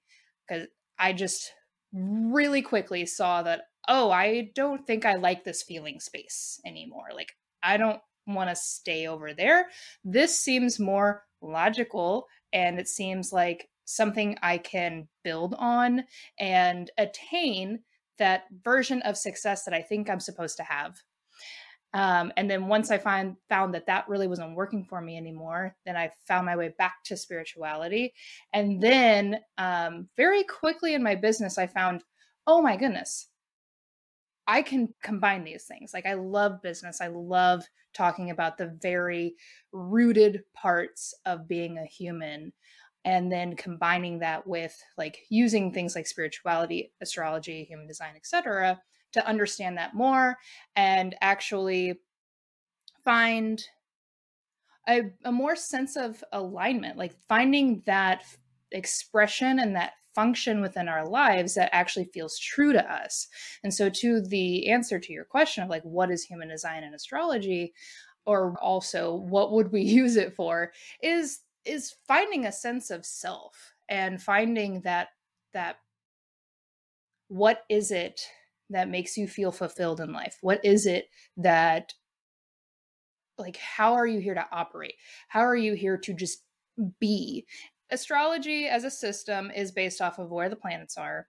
because 0.51 0.67
I 1.01 1.15
just 1.15 1.53
really 1.93 2.61
quickly 2.61 3.07
saw 3.07 3.43
that, 3.43 3.63
oh, 3.89 4.11
I 4.11 4.51
don't 4.55 4.87
think 4.87 5.05
I 5.05 5.15
like 5.15 5.43
this 5.43 5.63
feeling 5.63 5.99
space 5.99 6.61
anymore. 6.67 7.07
Like, 7.15 7.33
I 7.63 7.79
don't 7.79 8.01
want 8.27 8.51
to 8.51 8.55
stay 8.57 9.07
over 9.07 9.33
there. 9.33 9.69
This 10.05 10.39
seems 10.39 10.79
more 10.79 11.25
logical 11.41 12.27
and 12.53 12.79
it 12.79 12.87
seems 12.87 13.33
like 13.33 13.70
something 13.91 14.37
I 14.43 14.59
can 14.59 15.09
build 15.25 15.55
on 15.59 16.05
and 16.39 16.91
attain 16.97 17.81
that 18.19 18.45
version 18.63 19.03
of 19.03 19.17
success 19.17 19.65
that 19.65 19.75
I 19.75 19.83
think 19.83 20.09
I'm 20.09 20.21
supposed 20.21 20.57
to 20.59 20.63
have. 20.63 20.97
Um, 21.93 22.33
and 22.37 22.49
then 22.49 22.69
once 22.69 22.93
I 22.93 22.99
find 22.99 23.35
found 23.49 23.75
that 23.75 23.87
that 23.87 24.09
really 24.09 24.29
wasn't 24.29 24.55
working 24.55 24.85
for 24.85 25.01
me 25.01 25.17
anymore, 25.17 25.75
then 25.85 25.97
I 25.97 26.13
found 26.29 26.47
my 26.47 26.57
way 26.57 26.73
back 26.79 27.03
to 27.07 27.17
spirituality. 27.17 28.13
And 28.53 28.81
then 28.81 29.41
um, 29.59 30.09
very 30.17 30.45
quickly 30.45 30.95
in 30.95 31.03
my 31.03 31.17
business, 31.17 31.59
I 31.59 31.67
found, 31.67 32.05
oh 32.47 32.63
my 32.63 32.77
goodness, 32.77 33.27
I 34.47 34.63
can 34.63 34.95
combine 35.03 35.43
these 35.43 35.65
things. 35.65 35.91
Like 35.93 36.07
I 36.07 36.15
love 36.15 36.63
business. 36.63 37.01
I 37.01 37.09
love 37.09 37.65
talking 37.93 38.31
about 38.31 38.57
the 38.57 38.77
very 38.81 39.35
rooted 39.73 40.43
parts 40.55 41.13
of 41.27 41.49
being 41.49 41.79
a 41.79 41.87
human 41.87 42.53
and 43.05 43.33
then 43.33 43.57
combining 43.57 44.19
that 44.19 44.47
with 44.47 44.77
like 44.99 45.19
using 45.29 45.73
things 45.73 45.95
like 45.95 46.07
spirituality, 46.07 46.93
astrology, 47.01 47.65
human 47.65 47.87
design, 47.87 48.13
etc 48.17 48.81
to 49.13 49.27
understand 49.27 49.77
that 49.79 49.95
more 49.95 50.39
and 50.77 51.15
actually 51.21 52.01
find 53.05 53.63
a, 54.89 55.03
a 55.25 55.33
more 55.33 55.57
sense 55.57 55.97
of 55.97 56.23
alignment, 56.33 56.97
like 56.97 57.15
finding 57.29 57.83
that 57.87 58.25
expression 58.73 59.59
and 59.59 59.77
that 59.77 59.93
function 60.15 60.61
within 60.61 60.89
our 60.89 61.07
lives 61.07 61.55
that 61.55 61.71
actually 61.73 62.07
feels 62.07 62.39
true 62.39 62.73
to 62.73 62.93
us. 62.93 63.29
And 63.63 63.73
so, 63.73 63.89
to 63.89 64.21
the 64.21 64.69
answer 64.69 64.99
to 64.99 65.13
your 65.13 65.25
question 65.25 65.63
of 65.63 65.71
like, 65.71 65.83
what 65.83 66.11
is 66.11 66.25
human 66.25 66.49
design 66.49 66.83
and 66.83 66.95
astrology? 66.95 67.73
Or 68.27 68.57
also, 68.61 69.15
what 69.15 69.53
would 69.53 69.71
we 69.71 69.83
use 69.83 70.17
it 70.17 70.35
for? 70.35 70.73
Is 71.03 71.41
is 71.65 71.95
finding 72.07 72.47
a 72.47 72.53
sense 72.53 72.91
of 72.91 73.05
self 73.05 73.75
and 73.89 74.23
finding 74.23 74.81
that 74.83 75.09
that 75.53 75.77
what 77.29 77.63
is 77.69 77.91
it 77.91 78.21
that 78.71 78.89
makes 78.89 79.17
you 79.17 79.29
feel 79.29 79.53
fulfilled 79.53 80.01
in 80.01 80.13
life? 80.13 80.39
What 80.41 80.65
is 80.65 80.87
it 80.87 81.09
that, 81.37 81.93
like, 83.39 83.57
how 83.57 83.95
are 83.95 84.07
you 84.07 84.21
here 84.21 84.35
to 84.35 84.47
operate? 84.53 84.95
How 85.29 85.41
are 85.41 85.57
you 85.57 85.75
here 85.75 85.99
to 85.99 86.15
just 86.15 86.45
be? 86.99 87.47
Astrology 87.93 88.69
as 88.69 88.85
a 88.85 88.91
system 88.91 89.51
is 89.51 89.73
based 89.73 90.01
off 90.01 90.21
of 90.21 90.31
where 90.31 90.49
the 90.49 90.55
planets 90.55 90.97
are 90.97 91.27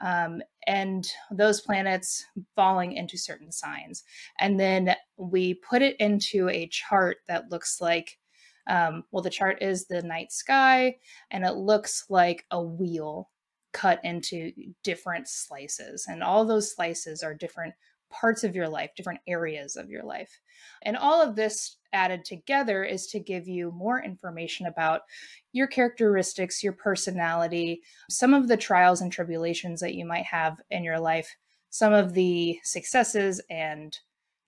um, 0.00 0.40
and 0.68 1.08
those 1.32 1.60
planets 1.60 2.24
falling 2.54 2.92
into 2.92 3.18
certain 3.18 3.50
signs. 3.50 4.04
And 4.38 4.58
then 4.58 4.94
we 5.16 5.54
put 5.54 5.82
it 5.82 5.96
into 5.98 6.48
a 6.48 6.68
chart 6.68 7.18
that 7.26 7.50
looks 7.50 7.80
like 7.80 8.18
um, 8.66 9.04
well, 9.10 9.22
the 9.22 9.30
chart 9.30 9.58
is 9.62 9.86
the 9.86 10.02
night 10.02 10.32
sky, 10.32 10.96
and 11.30 11.44
it 11.44 11.54
looks 11.54 12.06
like 12.08 12.44
a 12.50 12.62
wheel 12.62 13.30
cut 13.72 14.00
into 14.04 14.52
different 14.82 15.28
slices. 15.28 16.06
And 16.08 16.22
all 16.22 16.44
those 16.44 16.74
slices 16.74 17.22
are 17.22 17.34
different 17.34 17.74
parts 18.10 18.44
of 18.44 18.54
your 18.54 18.68
life, 18.68 18.90
different 18.96 19.20
areas 19.26 19.76
of 19.76 19.90
your 19.90 20.04
life. 20.04 20.40
And 20.82 20.96
all 20.96 21.20
of 21.20 21.34
this 21.34 21.76
added 21.92 22.24
together 22.24 22.84
is 22.84 23.08
to 23.08 23.18
give 23.18 23.48
you 23.48 23.72
more 23.72 24.02
information 24.02 24.66
about 24.66 25.02
your 25.52 25.66
characteristics, 25.66 26.62
your 26.62 26.72
personality, 26.72 27.82
some 28.08 28.32
of 28.32 28.48
the 28.48 28.56
trials 28.56 29.00
and 29.00 29.10
tribulations 29.12 29.80
that 29.80 29.94
you 29.94 30.06
might 30.06 30.24
have 30.24 30.60
in 30.70 30.84
your 30.84 31.00
life, 31.00 31.36
some 31.70 31.92
of 31.92 32.14
the 32.14 32.58
successes 32.62 33.40
and 33.50 33.98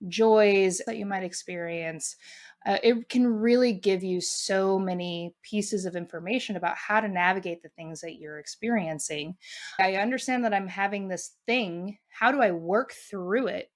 joys 0.09 0.81
that 0.87 0.97
you 0.97 1.07
might 1.07 1.25
experience, 1.25 2.17
uh, 2.65 2.79
it 2.83 3.09
can 3.09 3.27
really 3.27 3.73
give 3.73 4.03
you 4.03 4.21
so 4.21 4.79
many 4.79 5.35
pieces 5.43 5.85
of 5.85 5.95
information 5.95 6.57
about 6.57 6.77
how 6.77 7.01
to 7.01 7.09
navigate 7.09 7.63
the 7.63 7.69
things 7.71 8.01
that 8.01 8.19
you're 8.19 8.39
experiencing. 8.39 9.37
I 9.79 9.95
understand 9.97 10.45
that 10.45 10.55
I'm 10.55 10.69
having 10.69 11.09
this 11.09 11.37
thing. 11.47 11.99
How 12.09 12.33
do 12.33 12.41
I 12.41 12.51
work 12.53 12.93
through 12.93 13.49
it? 13.49 13.71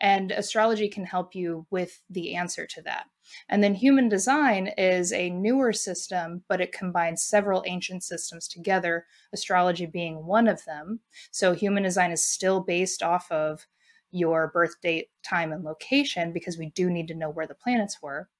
And 0.00 0.32
astrology 0.32 0.88
can 0.88 1.06
help 1.06 1.34
you 1.34 1.66
with 1.70 2.02
the 2.10 2.34
answer 2.34 2.66
to 2.66 2.82
that. 2.82 3.06
And 3.48 3.62
then 3.62 3.74
human 3.74 4.08
design 4.08 4.70
is 4.76 5.12
a 5.12 5.30
newer 5.30 5.72
system, 5.72 6.42
but 6.48 6.60
it 6.60 6.72
combines 6.72 7.24
several 7.24 7.62
ancient 7.66 8.02
systems 8.02 8.46
together, 8.46 9.06
astrology 9.32 9.86
being 9.86 10.26
one 10.26 10.46
of 10.46 10.64
them. 10.66 11.00
So 11.30 11.54
human 11.54 11.84
design 11.84 12.10
is 12.10 12.22
still 12.22 12.60
based 12.60 13.02
off 13.02 13.30
of 13.30 13.66
your 14.14 14.48
birth 14.54 14.76
date, 14.82 15.08
time, 15.24 15.52
and 15.52 15.64
location 15.64 16.32
because 16.32 16.58
we 16.58 16.70
do 16.76 16.90
need 16.90 17.08
to 17.08 17.16
know 17.16 17.30
where 17.30 17.48
the 17.48 17.54
planets 17.56 17.98
were. 18.02 18.30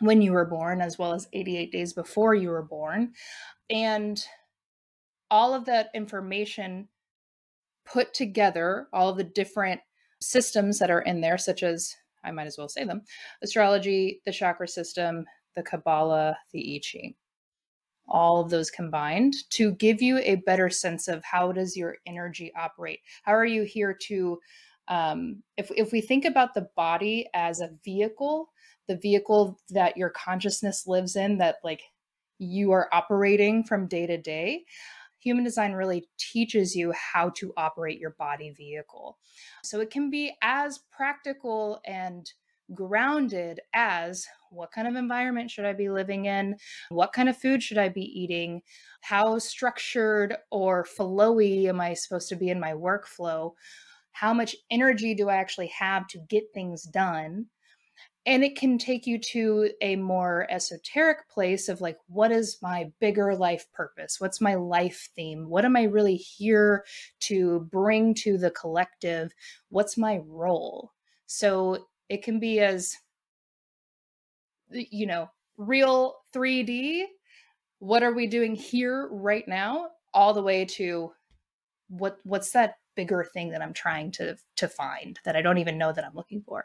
when 0.00 0.22
you 0.22 0.32
were 0.32 0.44
born, 0.44 0.80
as 0.80 0.98
well 0.98 1.12
as 1.14 1.28
88 1.32 1.72
days 1.72 1.92
before 1.92 2.34
you 2.34 2.50
were 2.50 2.62
born. 2.62 3.12
And 3.70 4.22
all 5.30 5.54
of 5.54 5.66
that 5.66 5.90
information 5.94 6.88
put 7.86 8.14
together, 8.14 8.88
all 8.92 9.10
of 9.10 9.16
the 9.18 9.24
different 9.24 9.80
systems 10.20 10.78
that 10.78 10.90
are 10.90 11.02
in 11.02 11.20
there, 11.20 11.38
such 11.38 11.62
as 11.62 11.94
I 12.24 12.30
might 12.32 12.46
as 12.46 12.58
well 12.58 12.68
say 12.68 12.84
them 12.84 13.02
astrology, 13.42 14.22
the 14.26 14.32
chakra 14.32 14.68
system, 14.68 15.26
the 15.56 15.62
Kabbalah, 15.62 16.38
the 16.52 16.76
I 16.76 16.80
Ching. 16.82 17.14
All 18.08 18.40
of 18.40 18.50
those 18.50 18.70
combined 18.70 19.34
to 19.50 19.72
give 19.74 20.02
you 20.02 20.18
a 20.20 20.36
better 20.36 20.70
sense 20.70 21.08
of 21.08 21.24
how 21.24 21.52
does 21.52 21.76
your 21.76 21.96
energy 22.06 22.52
operate? 22.58 23.00
How 23.24 23.32
are 23.34 23.46
you 23.46 23.64
here 23.64 23.96
to, 24.08 24.38
um, 24.88 25.42
if, 25.56 25.70
if 25.76 25.92
we 25.92 26.00
think 26.00 26.24
about 26.24 26.54
the 26.54 26.68
body 26.76 27.28
as 27.34 27.60
a 27.60 27.70
vehicle, 27.84 28.50
the 28.88 28.96
vehicle 28.96 29.58
that 29.70 29.96
your 29.96 30.10
consciousness 30.10 30.86
lives 30.86 31.14
in, 31.14 31.38
that 31.38 31.56
like 31.62 31.82
you 32.38 32.72
are 32.72 32.88
operating 32.92 33.64
from 33.64 33.86
day 33.86 34.06
to 34.06 34.16
day, 34.16 34.64
human 35.18 35.44
design 35.44 35.72
really 35.72 36.08
teaches 36.18 36.74
you 36.74 36.92
how 36.92 37.30
to 37.30 37.52
operate 37.56 37.98
your 37.98 38.14
body 38.18 38.54
vehicle. 38.56 39.18
So 39.62 39.80
it 39.80 39.90
can 39.90 40.10
be 40.10 40.34
as 40.42 40.80
practical 40.90 41.80
and 41.84 42.30
grounded 42.74 43.60
as 43.74 44.26
what 44.50 44.72
kind 44.72 44.86
of 44.86 44.94
environment 44.94 45.50
should 45.50 45.64
I 45.64 45.72
be 45.72 45.90
living 45.90 46.26
in? 46.26 46.56
What 46.90 47.12
kind 47.12 47.28
of 47.28 47.36
food 47.36 47.62
should 47.62 47.78
I 47.78 47.88
be 47.88 48.02
eating? 48.02 48.62
How 49.00 49.38
structured 49.38 50.36
or 50.50 50.84
flowy 50.84 51.66
am 51.66 51.80
I 51.80 51.94
supposed 51.94 52.28
to 52.30 52.36
be 52.36 52.50
in 52.50 52.60
my 52.60 52.72
workflow? 52.72 53.52
How 54.18 54.34
much 54.34 54.56
energy 54.70 55.14
do 55.14 55.28
I 55.28 55.36
actually 55.36 55.68
have 55.68 56.06
to 56.08 56.18
get 56.28 56.44
things 56.52 56.82
done? 56.82 57.46
and 58.28 58.44
it 58.44 58.56
can 58.56 58.76
take 58.76 59.06
you 59.06 59.18
to 59.18 59.70
a 59.80 59.96
more 59.96 60.46
esoteric 60.50 61.26
place 61.30 61.70
of 61.70 61.80
like 61.80 61.96
what 62.08 62.30
is 62.30 62.58
my 62.60 62.92
bigger 63.00 63.34
life 63.34 63.64
purpose? 63.72 64.20
What's 64.20 64.38
my 64.38 64.54
life 64.54 65.08
theme? 65.16 65.48
What 65.48 65.64
am 65.64 65.76
i 65.76 65.84
really 65.84 66.16
here 66.16 66.84
to 67.20 67.60
bring 67.70 68.12
to 68.16 68.36
the 68.36 68.50
collective? 68.50 69.32
What's 69.70 69.96
my 69.96 70.20
role? 70.26 70.92
So 71.26 71.86
it 72.10 72.22
can 72.22 72.38
be 72.38 72.60
as 72.60 72.94
you 74.70 75.06
know 75.06 75.30
real 75.56 76.16
3d 76.34 77.04
what 77.78 78.02
are 78.02 78.12
we 78.12 78.26
doing 78.26 78.54
here 78.54 79.08
right 79.10 79.48
now? 79.48 79.88
All 80.12 80.34
the 80.34 80.42
way 80.42 80.66
to 80.66 81.12
what 81.88 82.18
what's 82.24 82.50
that 82.50 82.74
bigger 82.98 83.24
thing 83.32 83.50
that 83.50 83.62
i'm 83.62 83.72
trying 83.72 84.10
to 84.10 84.36
to 84.56 84.66
find 84.66 85.20
that 85.24 85.36
i 85.36 85.40
don't 85.40 85.58
even 85.58 85.78
know 85.78 85.92
that 85.92 86.04
i'm 86.04 86.14
looking 86.14 86.42
for 86.42 86.64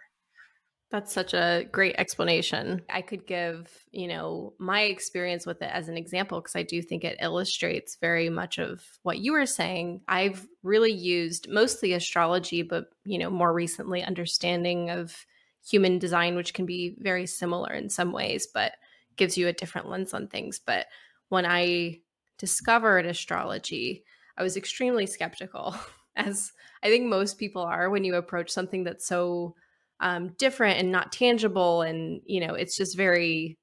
that's 0.93 1.11
such 1.11 1.33
a 1.33 1.65
great 1.71 1.95
explanation. 1.97 2.83
I 2.87 3.01
could 3.01 3.25
give, 3.25 3.67
you 3.91 4.07
know, 4.07 4.53
my 4.59 4.81
experience 4.81 5.43
with 5.43 5.59
it 5.63 5.71
as 5.73 5.89
an 5.89 5.97
example 5.97 6.39
because 6.39 6.55
I 6.55 6.61
do 6.61 6.83
think 6.83 7.03
it 7.03 7.17
illustrates 7.19 7.97
very 7.99 8.29
much 8.29 8.59
of 8.59 8.85
what 9.01 9.17
you 9.17 9.31
were 9.31 9.47
saying. 9.47 10.01
I've 10.07 10.45
really 10.61 10.91
used 10.91 11.49
mostly 11.49 11.93
astrology, 11.93 12.61
but, 12.61 12.91
you 13.05 13.17
know, 13.17 13.31
more 13.31 13.51
recently 13.51 14.03
understanding 14.03 14.91
of 14.91 15.25
human 15.67 15.97
design, 15.97 16.35
which 16.35 16.53
can 16.53 16.67
be 16.67 16.95
very 16.99 17.25
similar 17.25 17.73
in 17.73 17.89
some 17.89 18.11
ways, 18.11 18.47
but 18.53 18.73
gives 19.15 19.35
you 19.35 19.47
a 19.47 19.53
different 19.53 19.89
lens 19.89 20.13
on 20.13 20.27
things. 20.27 20.59
But 20.63 20.85
when 21.29 21.47
I 21.47 22.01
discovered 22.37 23.07
astrology, 23.07 24.03
I 24.37 24.43
was 24.43 24.57
extremely 24.57 25.07
skeptical, 25.07 25.75
as 26.15 26.51
I 26.83 26.89
think 26.89 27.07
most 27.07 27.37
people 27.37 27.63
are 27.63 27.89
when 27.89 28.03
you 28.03 28.15
approach 28.15 28.49
something 28.49 28.83
that's 28.83 29.07
so 29.07 29.55
um, 29.99 30.35
different 30.37 30.79
and 30.79 30.91
not 30.91 31.11
tangible 31.11 31.81
and 31.81 32.21
you 32.25 32.45
know 32.45 32.55
it's 32.55 32.75
just 32.75 32.97
very 32.97 33.57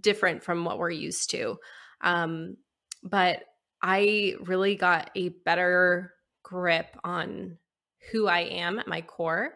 different 0.00 0.42
from 0.42 0.64
what 0.64 0.78
we're 0.78 0.90
used 0.90 1.30
to. 1.30 1.56
Um, 2.00 2.56
but 3.04 3.42
i 3.82 4.34
really 4.40 4.74
got 4.74 5.10
a 5.14 5.28
better 5.44 6.14
grip 6.42 6.96
on 7.04 7.58
who 8.10 8.26
i 8.26 8.40
am 8.40 8.78
at 8.78 8.88
my 8.88 9.02
core. 9.02 9.52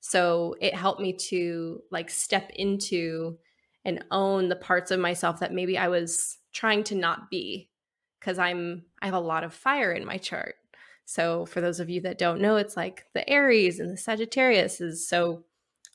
So 0.00 0.56
it 0.60 0.74
helped 0.74 1.00
me 1.00 1.12
to 1.28 1.80
like 1.92 2.10
step 2.10 2.50
into 2.50 3.38
and 3.84 4.04
own 4.10 4.48
the 4.48 4.56
parts 4.56 4.90
of 4.90 5.00
myself 5.00 5.40
that 5.40 5.52
maybe 5.52 5.78
i 5.78 5.88
was 5.88 6.38
trying 6.52 6.84
to 6.84 6.94
not 6.94 7.30
be 7.30 7.70
because 8.18 8.38
i'm 8.38 8.82
i 9.00 9.06
have 9.06 9.14
a 9.14 9.20
lot 9.20 9.44
of 9.44 9.54
fire 9.54 9.92
in 9.92 10.04
my 10.04 10.18
chart 10.18 10.56
so 11.04 11.44
for 11.46 11.60
those 11.60 11.80
of 11.80 11.90
you 11.90 12.00
that 12.00 12.18
don't 12.18 12.40
know 12.40 12.56
it's 12.56 12.76
like 12.76 13.04
the 13.14 13.28
aries 13.28 13.80
and 13.80 13.90
the 13.90 13.96
sagittarius 13.96 14.80
is 14.80 15.06
so 15.08 15.44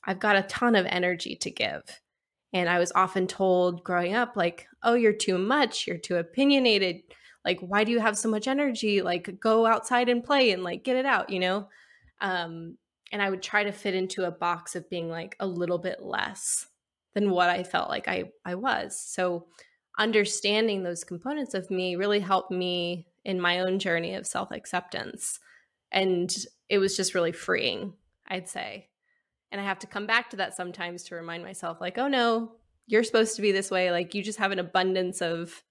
I've 0.08 0.18
got 0.18 0.36
a 0.36 0.42
ton 0.42 0.74
of 0.74 0.86
energy 0.86 1.36
to 1.36 1.50
give. 1.50 1.82
And 2.54 2.68
I 2.68 2.78
was 2.78 2.92
often 2.94 3.26
told 3.26 3.84
growing 3.84 4.14
up, 4.14 4.36
like, 4.36 4.66
oh, 4.82 4.94
you're 4.94 5.12
too 5.12 5.36
much, 5.36 5.86
you're 5.86 5.98
too 5.98 6.16
opinionated. 6.16 7.02
Like, 7.44 7.60
why 7.60 7.84
do 7.84 7.92
you 7.92 8.00
have 8.00 8.16
so 8.16 8.30
much 8.30 8.48
energy? 8.48 9.02
Like, 9.02 9.38
go 9.38 9.66
outside 9.66 10.08
and 10.08 10.24
play 10.24 10.52
and 10.52 10.64
like 10.64 10.82
get 10.82 10.96
it 10.96 11.04
out, 11.04 11.28
you 11.28 11.40
know? 11.40 11.68
Um, 12.22 12.78
and 13.12 13.20
I 13.20 13.28
would 13.28 13.42
try 13.42 13.64
to 13.64 13.72
fit 13.72 13.94
into 13.94 14.24
a 14.24 14.30
box 14.30 14.76
of 14.76 14.88
being 14.88 15.10
like 15.10 15.36
a 15.40 15.46
little 15.46 15.78
bit 15.78 16.02
less 16.02 16.66
than 17.14 17.30
what 17.30 17.50
I 17.50 17.62
felt 17.62 17.90
like 17.90 18.08
I, 18.08 18.30
I 18.46 18.54
was. 18.54 18.98
So, 18.98 19.46
understanding 19.98 20.82
those 20.82 21.02
components 21.04 21.54
of 21.54 21.70
me 21.70 21.96
really 21.96 22.20
helped 22.20 22.52
me 22.52 23.08
in 23.28 23.38
my 23.40 23.60
own 23.60 23.78
journey 23.78 24.14
of 24.14 24.26
self 24.26 24.50
acceptance. 24.50 25.38
And 25.92 26.34
it 26.68 26.78
was 26.78 26.96
just 26.96 27.14
really 27.14 27.32
freeing, 27.32 27.92
I'd 28.26 28.48
say. 28.48 28.88
And 29.52 29.60
I 29.60 29.64
have 29.64 29.78
to 29.80 29.86
come 29.86 30.06
back 30.06 30.30
to 30.30 30.36
that 30.36 30.56
sometimes 30.56 31.04
to 31.04 31.14
remind 31.14 31.44
myself, 31.44 31.78
like, 31.80 31.98
oh 31.98 32.08
no, 32.08 32.52
you're 32.86 33.04
supposed 33.04 33.36
to 33.36 33.42
be 33.42 33.52
this 33.52 33.70
way. 33.70 33.90
Like, 33.90 34.14
you 34.14 34.22
just 34.22 34.38
have 34.38 34.50
an 34.50 34.58
abundance 34.58 35.20
of 35.20 35.62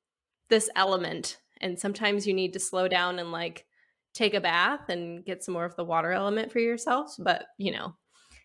this 0.50 0.70
element. 0.76 1.40
And 1.60 1.80
sometimes 1.80 2.28
you 2.28 2.34
need 2.34 2.54
to 2.54 2.60
slow 2.60 2.88
down 2.88 3.18
and 3.18 3.32
like 3.32 3.66
take 4.14 4.36
a 4.36 4.42
bath 4.42 4.90
and 4.90 5.26
get 5.26 5.44
some 5.44 5.54
more 5.54 5.66
of 5.66 5.76
the 5.76 5.84
water 5.84 6.12
element 6.12 6.52
for 6.52 6.60
yourself. 6.60 7.16
But, 7.18 7.46
you 7.58 7.72
know, 7.72 7.96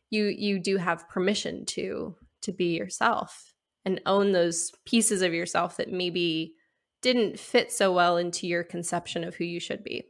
you 0.08 0.24
you 0.24 0.58
do 0.58 0.78
have 0.78 1.08
permission 1.10 1.66
to 1.66 2.16
to 2.42 2.52
be 2.52 2.76
yourself 2.76 3.52
and 3.84 4.00
own 4.06 4.32
those 4.32 4.72
pieces 4.86 5.20
of 5.20 5.34
yourself 5.34 5.76
that 5.76 5.92
maybe 5.92 6.54
didn't 7.02 7.38
fit 7.38 7.70
so 7.70 7.92
well 7.92 8.16
into 8.16 8.46
your 8.46 8.64
conception 8.64 9.24
of 9.24 9.34
who 9.34 9.44
you 9.44 9.60
should 9.60 9.84
be. 9.84 10.04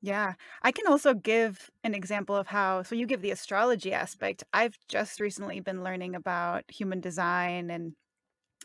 Yeah. 0.00 0.34
I 0.62 0.72
can 0.72 0.86
also 0.86 1.14
give 1.14 1.70
an 1.84 1.94
example 1.94 2.36
of 2.36 2.48
how, 2.48 2.82
so 2.82 2.94
you 2.94 3.06
give 3.06 3.22
the 3.22 3.30
astrology 3.30 3.92
aspect. 3.92 4.44
I've 4.52 4.76
just 4.88 5.20
recently 5.20 5.60
been 5.60 5.84
learning 5.84 6.14
about 6.14 6.64
human 6.68 7.00
design, 7.00 7.70
and 7.70 7.92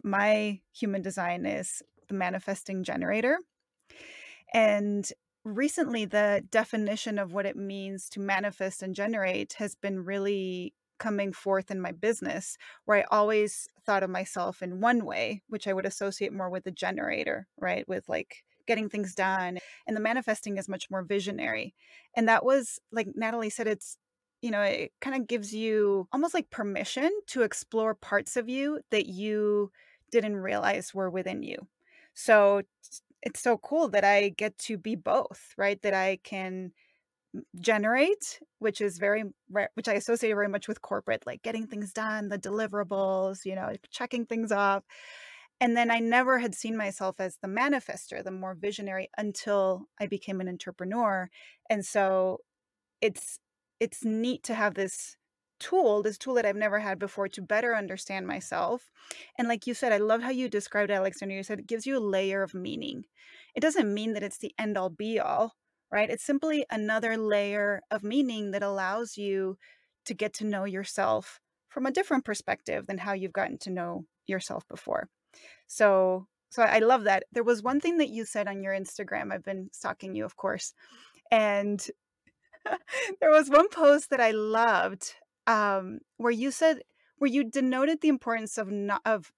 my 0.03 0.61
human 0.73 1.01
design 1.01 1.45
is 1.45 1.81
the 2.07 2.15
manifesting 2.15 2.83
generator. 2.83 3.37
And 4.53 5.07
recently, 5.43 6.05
the 6.05 6.43
definition 6.49 7.19
of 7.19 7.33
what 7.33 7.45
it 7.45 7.55
means 7.55 8.09
to 8.09 8.19
manifest 8.19 8.81
and 8.81 8.95
generate 8.95 9.53
has 9.53 9.75
been 9.75 10.05
really 10.05 10.73
coming 10.99 11.33
forth 11.33 11.71
in 11.71 11.81
my 11.81 11.91
business, 11.91 12.57
where 12.85 12.97
I 12.99 13.05
always 13.15 13.67
thought 13.85 14.03
of 14.03 14.09
myself 14.09 14.61
in 14.61 14.81
one 14.81 15.05
way, 15.05 15.41
which 15.47 15.67
I 15.67 15.73
would 15.73 15.85
associate 15.85 16.33
more 16.33 16.49
with 16.49 16.63
the 16.63 16.71
generator, 16.71 17.47
right? 17.59 17.87
With 17.87 18.07
like 18.09 18.43
getting 18.67 18.89
things 18.89 19.15
done. 19.15 19.59
And 19.87 19.95
the 19.95 20.01
manifesting 20.01 20.57
is 20.57 20.67
much 20.67 20.89
more 20.91 21.03
visionary. 21.03 21.73
And 22.15 22.27
that 22.27 22.43
was, 22.43 22.79
like 22.91 23.07
Natalie 23.15 23.49
said, 23.49 23.67
it's, 23.67 23.97
you 24.41 24.51
know, 24.51 24.61
it 24.61 24.91
kind 25.01 25.15
of 25.15 25.27
gives 25.27 25.53
you 25.53 26.07
almost 26.11 26.33
like 26.33 26.49
permission 26.49 27.09
to 27.27 27.41
explore 27.41 27.95
parts 27.95 28.37
of 28.37 28.49
you 28.49 28.81
that 28.91 29.07
you 29.07 29.71
didn't 30.11 30.37
realize 30.37 30.93
were 30.93 31.09
within 31.09 31.43
you. 31.43 31.67
So 32.13 32.61
it's 33.23 33.41
so 33.41 33.57
cool 33.57 33.89
that 33.89 34.03
I 34.03 34.29
get 34.29 34.57
to 34.59 34.77
be 34.77 34.95
both, 34.95 35.53
right? 35.57 35.81
That 35.81 35.93
I 35.93 36.19
can 36.23 36.71
generate 37.59 38.39
which 38.59 38.81
is 38.81 38.97
very 38.97 39.23
which 39.75 39.87
i 39.87 39.93
associate 39.93 40.33
very 40.33 40.47
much 40.47 40.67
with 40.67 40.81
corporate 40.81 41.23
like 41.27 41.41
getting 41.43 41.67
things 41.67 41.91
done 41.93 42.29
the 42.29 42.39
deliverables 42.39 43.45
you 43.45 43.53
know 43.53 43.71
checking 43.91 44.25
things 44.25 44.51
off 44.51 44.83
and 45.59 45.75
then 45.75 45.89
I 45.89 45.99
never 45.99 46.39
had 46.39 46.53
seen 46.53 46.77
myself 46.77 47.19
as 47.19 47.37
the 47.41 47.47
manifester, 47.47 48.23
the 48.23 48.31
more 48.31 48.53
visionary 48.53 49.09
until 49.17 49.87
I 49.99 50.05
became 50.05 50.39
an 50.39 50.47
entrepreneur. 50.47 51.29
And 51.69 51.83
so 51.83 52.39
it's 53.01 53.39
it's 53.79 54.03
neat 54.03 54.43
to 54.43 54.55
have 54.55 54.75
this 54.75 55.17
tool, 55.59 56.03
this 56.03 56.17
tool 56.17 56.35
that 56.35 56.45
I've 56.45 56.55
never 56.55 56.79
had 56.79 56.99
before 56.99 57.27
to 57.29 57.41
better 57.41 57.75
understand 57.75 58.27
myself. 58.27 58.91
And 59.37 59.47
like 59.47 59.65
you 59.65 59.73
said, 59.73 59.91
I 59.91 59.97
love 59.97 60.21
how 60.21 60.29
you 60.29 60.49
described 60.49 60.91
Alexander. 60.91 61.35
You 61.35 61.43
said 61.43 61.59
it 61.59 61.67
gives 61.67 61.85
you 61.85 61.97
a 61.97 61.99
layer 61.99 62.43
of 62.43 62.53
meaning. 62.53 63.05
It 63.55 63.61
doesn't 63.61 63.91
mean 63.91 64.13
that 64.13 64.23
it's 64.23 64.37
the 64.37 64.53
end 64.59 64.77
all 64.77 64.89
be 64.89 65.19
all, 65.19 65.55
right? 65.91 66.09
It's 66.09 66.25
simply 66.25 66.65
another 66.69 67.17
layer 67.17 67.81
of 67.91 68.03
meaning 68.03 68.51
that 68.51 68.63
allows 68.63 69.17
you 69.17 69.57
to 70.05 70.13
get 70.13 70.33
to 70.35 70.45
know 70.45 70.65
yourself 70.65 71.39
from 71.69 71.85
a 71.85 71.91
different 71.91 72.25
perspective 72.25 72.87
than 72.87 72.97
how 72.97 73.13
you've 73.13 73.33
gotten 73.33 73.57
to 73.59 73.69
know 73.69 74.05
yourself 74.25 74.67
before. 74.67 75.09
So 75.67 76.27
so 76.49 76.63
I 76.63 76.79
love 76.79 77.03
that. 77.03 77.23
There 77.31 77.43
was 77.43 77.61
one 77.61 77.79
thing 77.79 77.97
that 77.97 78.09
you 78.09 78.25
said 78.25 78.47
on 78.47 78.63
your 78.63 78.73
Instagram. 78.73 79.33
I've 79.33 79.43
been 79.43 79.69
stalking 79.73 80.15
you, 80.15 80.23
of 80.23 80.37
course. 80.37 80.73
And 81.29 81.85
there 83.19 83.29
was 83.29 83.49
one 83.49 83.67
post 83.69 84.09
that 84.09 84.21
I 84.21 84.31
loved 84.31 85.13
um, 85.45 85.99
where 86.17 86.31
you 86.31 86.51
said 86.51 86.79
where 87.17 87.29
you 87.29 87.43
denoted 87.43 88.01
the 88.01 88.07
importance 88.07 88.57
of 88.57 88.71
not, 88.71 89.01
of 89.05 89.31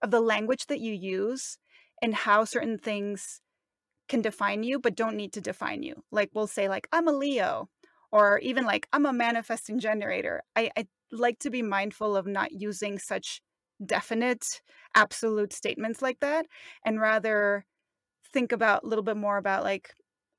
of 0.00 0.10
the 0.10 0.20
language 0.20 0.66
that 0.66 0.80
you 0.80 0.94
use 0.94 1.58
and 2.00 2.14
how 2.14 2.44
certain 2.44 2.78
things 2.78 3.41
can 4.12 4.20
define 4.20 4.62
you 4.62 4.78
but 4.78 4.94
don't 4.94 5.16
need 5.16 5.32
to 5.32 5.40
define 5.40 5.82
you. 5.82 6.04
Like 6.12 6.28
we'll 6.34 6.46
say 6.46 6.68
like 6.68 6.86
I'm 6.92 7.08
a 7.08 7.12
Leo 7.12 7.70
or 8.10 8.38
even 8.40 8.66
like 8.66 8.86
I'm 8.92 9.06
a 9.06 9.12
manifesting 9.12 9.78
generator. 9.78 10.42
I, 10.54 10.70
I 10.76 10.86
like 11.10 11.38
to 11.38 11.50
be 11.50 11.62
mindful 11.62 12.14
of 12.14 12.26
not 12.26 12.52
using 12.52 12.98
such 12.98 13.40
definite 13.84 14.60
absolute 14.94 15.54
statements 15.54 16.02
like 16.02 16.20
that 16.20 16.44
and 16.84 17.00
rather 17.00 17.64
think 18.34 18.52
about 18.52 18.84
a 18.84 18.86
little 18.86 19.02
bit 19.02 19.16
more 19.16 19.38
about 19.38 19.64
like 19.64 19.94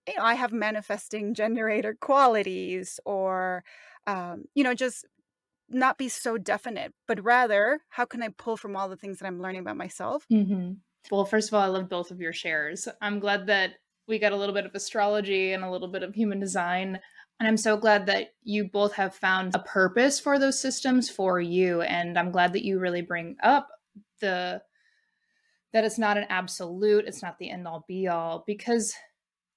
you 0.07 0.13
know, 0.17 0.23
I 0.23 0.35
have 0.35 0.53
manifesting 0.53 1.33
generator 1.33 1.97
qualities 1.99 2.99
or 3.05 3.63
um, 4.05 4.43
you 4.53 4.63
know 4.63 4.75
just 4.75 5.07
not 5.67 5.97
be 5.97 6.09
so 6.09 6.37
definite 6.37 6.93
but 7.07 7.23
rather 7.23 7.79
how 7.89 8.05
can 8.05 8.21
I 8.21 8.29
pull 8.29 8.55
from 8.55 8.75
all 8.75 8.87
the 8.87 8.97
things 8.97 9.17
that 9.17 9.25
I'm 9.25 9.41
learning 9.41 9.61
about 9.61 9.77
myself 9.77 10.27
mm-hmm. 10.31 10.73
Well, 11.11 11.25
first 11.25 11.49
of 11.49 11.53
all, 11.53 11.61
I 11.61 11.67
love 11.67 11.89
both 11.89 12.11
of 12.11 12.21
your 12.21 12.33
shares. 12.33 12.87
I'm 13.01 13.19
glad 13.19 13.47
that 13.47 13.71
we 14.07 14.19
got 14.19 14.31
a 14.31 14.37
little 14.37 14.55
bit 14.55 14.65
of 14.65 14.75
astrology 14.75 15.53
and 15.53 15.63
a 15.63 15.71
little 15.71 15.87
bit 15.87 16.03
of 16.03 16.13
human 16.13 16.39
design. 16.39 16.99
And 17.39 17.47
I'm 17.47 17.57
so 17.57 17.77
glad 17.77 18.05
that 18.05 18.33
you 18.43 18.65
both 18.65 18.93
have 18.93 19.15
found 19.15 19.55
a 19.55 19.59
purpose 19.59 20.19
for 20.19 20.39
those 20.39 20.59
systems 20.59 21.09
for 21.09 21.39
you. 21.39 21.81
And 21.81 22.17
I'm 22.17 22.31
glad 22.31 22.53
that 22.53 22.63
you 22.63 22.79
really 22.79 23.01
bring 23.01 23.35
up 23.43 23.67
the 24.21 24.61
that 25.73 25.83
it's 25.83 25.97
not 25.97 26.17
an 26.17 26.25
absolute, 26.29 27.05
it's 27.07 27.23
not 27.23 27.39
the 27.39 27.49
end 27.49 27.67
all 27.67 27.83
be 27.87 28.07
all, 28.07 28.43
because 28.45 28.93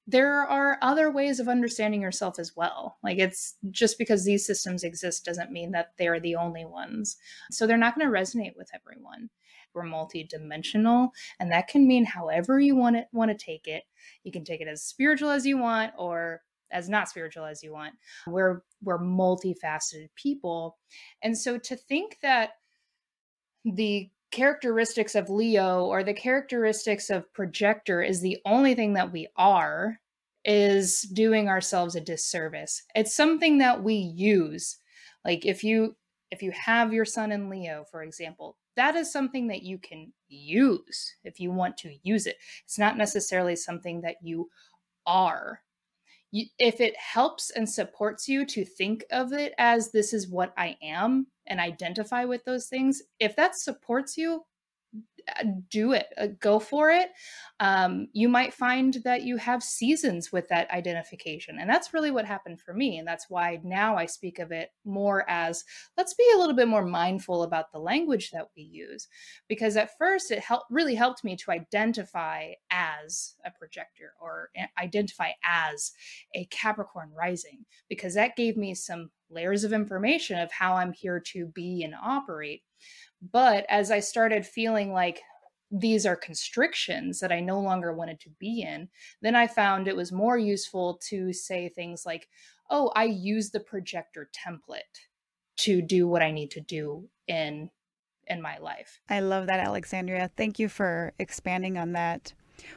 there 0.06 0.42
are 0.42 0.78
other 0.80 1.10
ways 1.10 1.40
of 1.40 1.48
understanding 1.48 2.00
yourself 2.00 2.38
as 2.38 2.56
well. 2.56 2.96
Like 3.02 3.18
it's 3.18 3.56
just 3.70 3.98
because 3.98 4.24
these 4.24 4.46
systems 4.46 4.82
exist 4.82 5.26
doesn't 5.26 5.52
mean 5.52 5.72
that 5.72 5.92
they're 5.98 6.18
the 6.18 6.36
only 6.36 6.64
ones. 6.64 7.16
So 7.50 7.66
they're 7.66 7.76
not 7.76 7.98
going 7.98 8.10
to 8.10 8.18
resonate 8.18 8.56
with 8.56 8.70
everyone. 8.74 9.28
We're 9.76 9.84
multi-dimensional, 9.84 11.10
and 11.38 11.52
that 11.52 11.68
can 11.68 11.86
mean 11.86 12.06
however 12.06 12.58
you 12.58 12.74
want 12.74 12.96
it 12.96 13.06
want 13.12 13.30
to 13.30 13.36
take 13.36 13.68
it. 13.68 13.84
You 14.24 14.32
can 14.32 14.44
take 14.44 14.60
it 14.60 14.68
as 14.68 14.82
spiritual 14.82 15.30
as 15.30 15.46
you 15.46 15.58
want 15.58 15.92
or 15.98 16.40
as 16.72 16.88
not 16.88 17.08
spiritual 17.08 17.44
as 17.44 17.62
you 17.62 17.72
want. 17.72 17.94
We're 18.26 18.62
we're 18.82 18.98
multifaceted 18.98 20.08
people. 20.16 20.78
And 21.22 21.36
so 21.38 21.58
to 21.58 21.76
think 21.76 22.18
that 22.22 22.52
the 23.64 24.10
characteristics 24.30 25.14
of 25.14 25.30
Leo 25.30 25.84
or 25.84 26.02
the 26.02 26.14
characteristics 26.14 27.10
of 27.10 27.32
projector 27.32 28.02
is 28.02 28.20
the 28.20 28.38
only 28.44 28.74
thing 28.74 28.94
that 28.94 29.12
we 29.12 29.28
are 29.36 30.00
is 30.44 31.02
doing 31.02 31.48
ourselves 31.48 31.96
a 31.96 32.00
disservice. 32.00 32.82
It's 32.94 33.14
something 33.14 33.58
that 33.58 33.82
we 33.82 33.94
use. 33.94 34.78
Like 35.24 35.44
if 35.44 35.64
you 35.64 35.96
if 36.30 36.42
you 36.42 36.52
have 36.52 36.92
your 36.92 37.04
sun 37.04 37.32
in 37.32 37.48
Leo, 37.48 37.84
for 37.90 38.02
example, 38.02 38.56
that 38.76 38.96
is 38.96 39.12
something 39.12 39.48
that 39.48 39.62
you 39.62 39.78
can 39.78 40.12
use 40.28 41.14
if 41.24 41.40
you 41.40 41.50
want 41.50 41.76
to 41.78 41.94
use 42.02 42.26
it. 42.26 42.36
It's 42.64 42.78
not 42.78 42.96
necessarily 42.96 43.56
something 43.56 44.00
that 44.02 44.16
you 44.22 44.48
are 45.06 45.60
you, 46.32 46.46
if 46.58 46.80
it 46.80 46.96
helps 46.96 47.50
and 47.50 47.68
supports 47.68 48.28
you 48.28 48.44
to 48.46 48.64
think 48.64 49.04
of 49.10 49.32
it 49.32 49.54
as 49.58 49.90
this 49.90 50.12
is 50.12 50.28
what 50.28 50.52
I 50.56 50.76
am 50.82 51.26
and 51.46 51.60
identify 51.60 52.24
with 52.24 52.44
those 52.44 52.66
things, 52.66 53.02
if 53.20 53.36
that 53.36 53.56
supports 53.56 54.16
you, 54.16 54.44
do 55.70 55.92
it 55.92 56.06
uh, 56.18 56.28
go 56.40 56.58
for 56.58 56.90
it 56.90 57.10
um, 57.58 58.06
you 58.12 58.28
might 58.28 58.52
find 58.52 58.98
that 59.04 59.22
you 59.22 59.36
have 59.36 59.62
seasons 59.62 60.30
with 60.30 60.46
that 60.48 60.70
identification 60.70 61.58
and 61.58 61.68
that's 61.68 61.94
really 61.94 62.10
what 62.10 62.24
happened 62.24 62.60
for 62.60 62.74
me 62.74 62.98
and 62.98 63.08
that's 63.08 63.28
why 63.28 63.58
now 63.64 63.96
i 63.96 64.06
speak 64.06 64.38
of 64.38 64.52
it 64.52 64.70
more 64.84 65.28
as 65.28 65.64
let's 65.96 66.14
be 66.14 66.26
a 66.34 66.38
little 66.38 66.54
bit 66.54 66.68
more 66.68 66.84
mindful 66.84 67.42
about 67.42 67.72
the 67.72 67.78
language 67.78 68.30
that 68.30 68.48
we 68.56 68.62
use 68.62 69.08
because 69.48 69.76
at 69.76 69.96
first 69.98 70.30
it 70.30 70.38
helped 70.38 70.66
really 70.70 70.94
helped 70.94 71.24
me 71.24 71.36
to 71.36 71.50
identify 71.50 72.50
as 72.70 73.34
a 73.44 73.50
projector 73.50 74.12
or 74.20 74.50
identify 74.78 75.30
as 75.44 75.92
a 76.34 76.44
capricorn 76.46 77.10
rising 77.16 77.64
because 77.88 78.14
that 78.14 78.36
gave 78.36 78.56
me 78.56 78.74
some 78.74 79.10
layers 79.30 79.64
of 79.64 79.72
information 79.72 80.38
of 80.38 80.52
how 80.52 80.74
i'm 80.74 80.92
here 80.92 81.20
to 81.20 81.46
be 81.46 81.82
and 81.82 81.94
operate 82.00 82.62
but 83.20 83.66
as 83.68 83.90
I 83.90 84.00
started 84.00 84.46
feeling 84.46 84.92
like 84.92 85.20
these 85.70 86.06
are 86.06 86.16
constrictions 86.16 87.20
that 87.20 87.32
I 87.32 87.40
no 87.40 87.60
longer 87.60 87.92
wanted 87.92 88.20
to 88.20 88.30
be 88.38 88.62
in, 88.62 88.88
then 89.20 89.34
I 89.34 89.46
found 89.46 89.88
it 89.88 89.96
was 89.96 90.12
more 90.12 90.38
useful 90.38 91.00
to 91.08 91.32
say 91.32 91.68
things 91.68 92.06
like, 92.06 92.28
oh, 92.70 92.92
I 92.94 93.04
use 93.04 93.50
the 93.50 93.60
projector 93.60 94.30
template 94.32 94.80
to 95.58 95.82
do 95.82 96.06
what 96.06 96.22
I 96.22 96.30
need 96.30 96.50
to 96.52 96.60
do 96.60 97.08
in 97.26 97.70
in 98.28 98.42
my 98.42 98.58
life. 98.58 99.00
I 99.08 99.20
love 99.20 99.46
that 99.46 99.60
Alexandria. 99.60 100.30
Thank 100.36 100.58
you 100.58 100.68
for 100.68 101.12
expanding 101.18 101.78
on 101.78 101.92
that. 101.92 102.32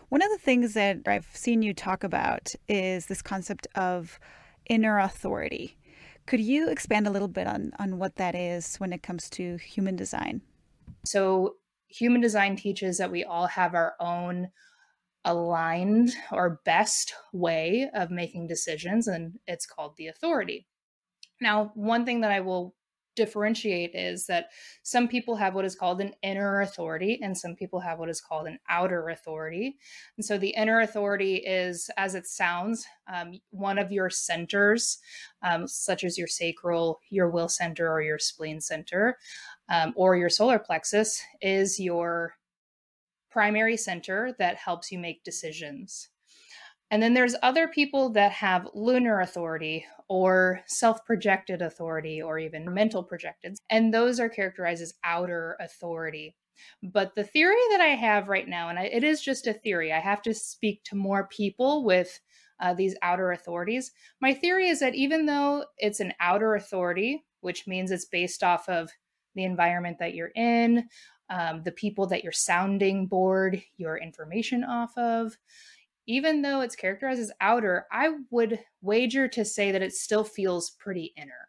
One 0.10 0.22
of 0.22 0.30
the 0.30 0.38
things 0.38 0.76
that 0.76 1.00
I've 1.08 1.28
seen 1.34 1.64
you 1.64 1.74
talk 1.74 2.04
about 2.04 2.54
is 2.68 3.08
this 3.08 3.24
concept 3.24 3.68
of 3.74 4.20
inner 4.70 5.00
authority. 5.00 5.79
Could 6.30 6.42
you 6.42 6.70
expand 6.70 7.08
a 7.08 7.10
little 7.10 7.28
bit 7.28 7.48
on, 7.48 7.72
on 7.80 7.98
what 7.98 8.18
that 8.18 8.36
is 8.36 8.76
when 8.76 8.94
it 8.94 9.02
comes 9.02 9.32
to 9.32 9.58
human 9.58 9.96
design? 9.96 10.44
So, 11.04 11.56
human 11.88 12.22
design 12.22 12.56
teaches 12.56 13.00
that 13.00 13.10
we 13.10 13.24
all 13.24 13.48
have 13.48 13.74
our 13.74 13.96
own 14.00 14.50
aligned 15.26 16.12
or 16.32 16.62
best 16.66 17.16
way 17.34 17.90
of 17.96 18.12
making 18.12 18.46
decisions, 18.46 19.08
and 19.08 19.40
it's 19.48 19.66
called 19.66 19.96
the 19.98 20.06
authority. 20.06 20.68
Now, 21.42 21.72
one 21.74 22.06
thing 22.06 22.22
that 22.22 22.32
I 22.32 22.42
will 22.42 22.76
differentiate 23.20 23.92
is 23.94 24.26
that 24.28 24.48
some 24.82 25.08
people 25.08 25.36
have 25.36 25.54
what 25.54 25.66
is 25.66 25.76
called 25.76 26.00
an 26.00 26.14
inner 26.24 26.62
authority 26.62 27.20
and 27.22 27.38
some 27.38 27.54
people 27.54 27.82
have 27.82 28.00
what 28.00 28.10
is 28.10 28.22
called 28.22 28.48
an 28.48 28.58
outer 28.70 29.10
authority. 29.10 29.78
And 30.16 30.26
so 30.26 30.38
the 30.38 30.50
inner 30.52 30.80
authority 30.80 31.36
is, 31.36 31.90
as 31.98 32.16
it 32.16 32.26
sounds, 32.26 32.86
um, 33.14 33.40
one 33.52 33.78
of 33.78 33.92
your 33.92 34.10
centers, 34.10 35.00
um, 35.44 35.68
such 35.68 36.06
as 36.06 36.18
your 36.18 36.28
sacral, 36.28 37.02
your 37.10 37.30
will 37.30 37.50
center, 37.50 37.92
or 37.92 38.02
your 38.02 38.20
spleen 38.20 38.62
center, 38.62 39.18
um, 39.68 39.94
or 39.98 40.16
your 40.16 40.30
solar 40.30 40.58
plexus, 40.58 41.22
is 41.42 41.78
your 41.78 42.36
primary 43.30 43.76
center 43.76 44.34
that 44.40 44.56
helps 44.56 44.92
you 44.92 44.98
make 44.98 45.24
decisions. 45.26 46.10
And 46.92 47.04
then 47.04 47.14
there's 47.14 47.36
other 47.44 47.68
people 47.68 48.10
that 48.14 48.32
have 48.32 48.68
lunar 48.74 49.22
authority 49.22 49.86
or 50.08 50.62
self 50.66 51.06
projected 51.06 51.62
authority 51.62 52.22
or 52.22 52.40
even 52.40 52.74
mental 52.74 53.04
projected. 53.04 53.58
And 53.70 53.94
those 53.94 54.20
are 54.20 54.30
characterized 54.30 54.82
as 54.82 54.94
outer 55.04 55.56
authority. 55.60 56.36
But 56.84 57.16
the 57.16 57.24
theory 57.24 57.62
that 57.72 57.82
I 57.82 57.96
have 57.96 58.28
right 58.28 58.48
now, 58.48 58.70
and 58.70 58.80
I, 58.80 58.84
it 58.86 59.04
is 59.04 59.22
just 59.22 59.48
a 59.48 59.54
theory, 59.54 59.94
I 59.94 60.00
have 60.00 60.22
to 60.24 60.34
speak 60.34 60.84
to 60.86 60.96
more 60.96 61.28
people 61.28 61.86
with 61.86 62.20
uh, 62.60 62.74
these 62.74 62.96
outer 63.02 63.32
authorities. 63.32 63.92
My 64.20 64.34
theory 64.34 64.68
is 64.68 64.80
that 64.80 64.96
even 64.96 65.26
though 65.26 65.66
it's 65.78 66.00
an 66.00 66.14
outer 66.20 66.56
authority, 66.56 67.24
which 67.42 67.68
means 67.68 67.92
it's 67.92 68.06
based 68.06 68.44
off 68.44 68.68
of 68.68 68.90
the 69.36 69.46
environment 69.46 69.98
that 70.00 70.14
you're 70.14 70.32
in, 70.36 70.90
um, 71.30 71.62
the 71.64 71.72
people 71.72 72.08
that 72.08 72.24
you're 72.24 72.32
sounding 72.34 73.08
board 73.08 73.62
your 73.78 73.98
information 73.98 74.64
off 74.64 74.98
of, 74.98 75.38
even 76.10 76.42
though 76.42 76.62
it's 76.62 76.76
characterized 76.76 77.22
as 77.22 77.32
outer, 77.40 77.86
I 77.92 78.10
would 78.32 78.60
wager 78.82 79.28
to 79.28 79.46
say 79.46 79.72
that 79.72 79.84
it 79.84 79.94
still 79.94 80.24
feels 80.24 80.72
pretty 80.72 81.14
inner. 81.16 81.48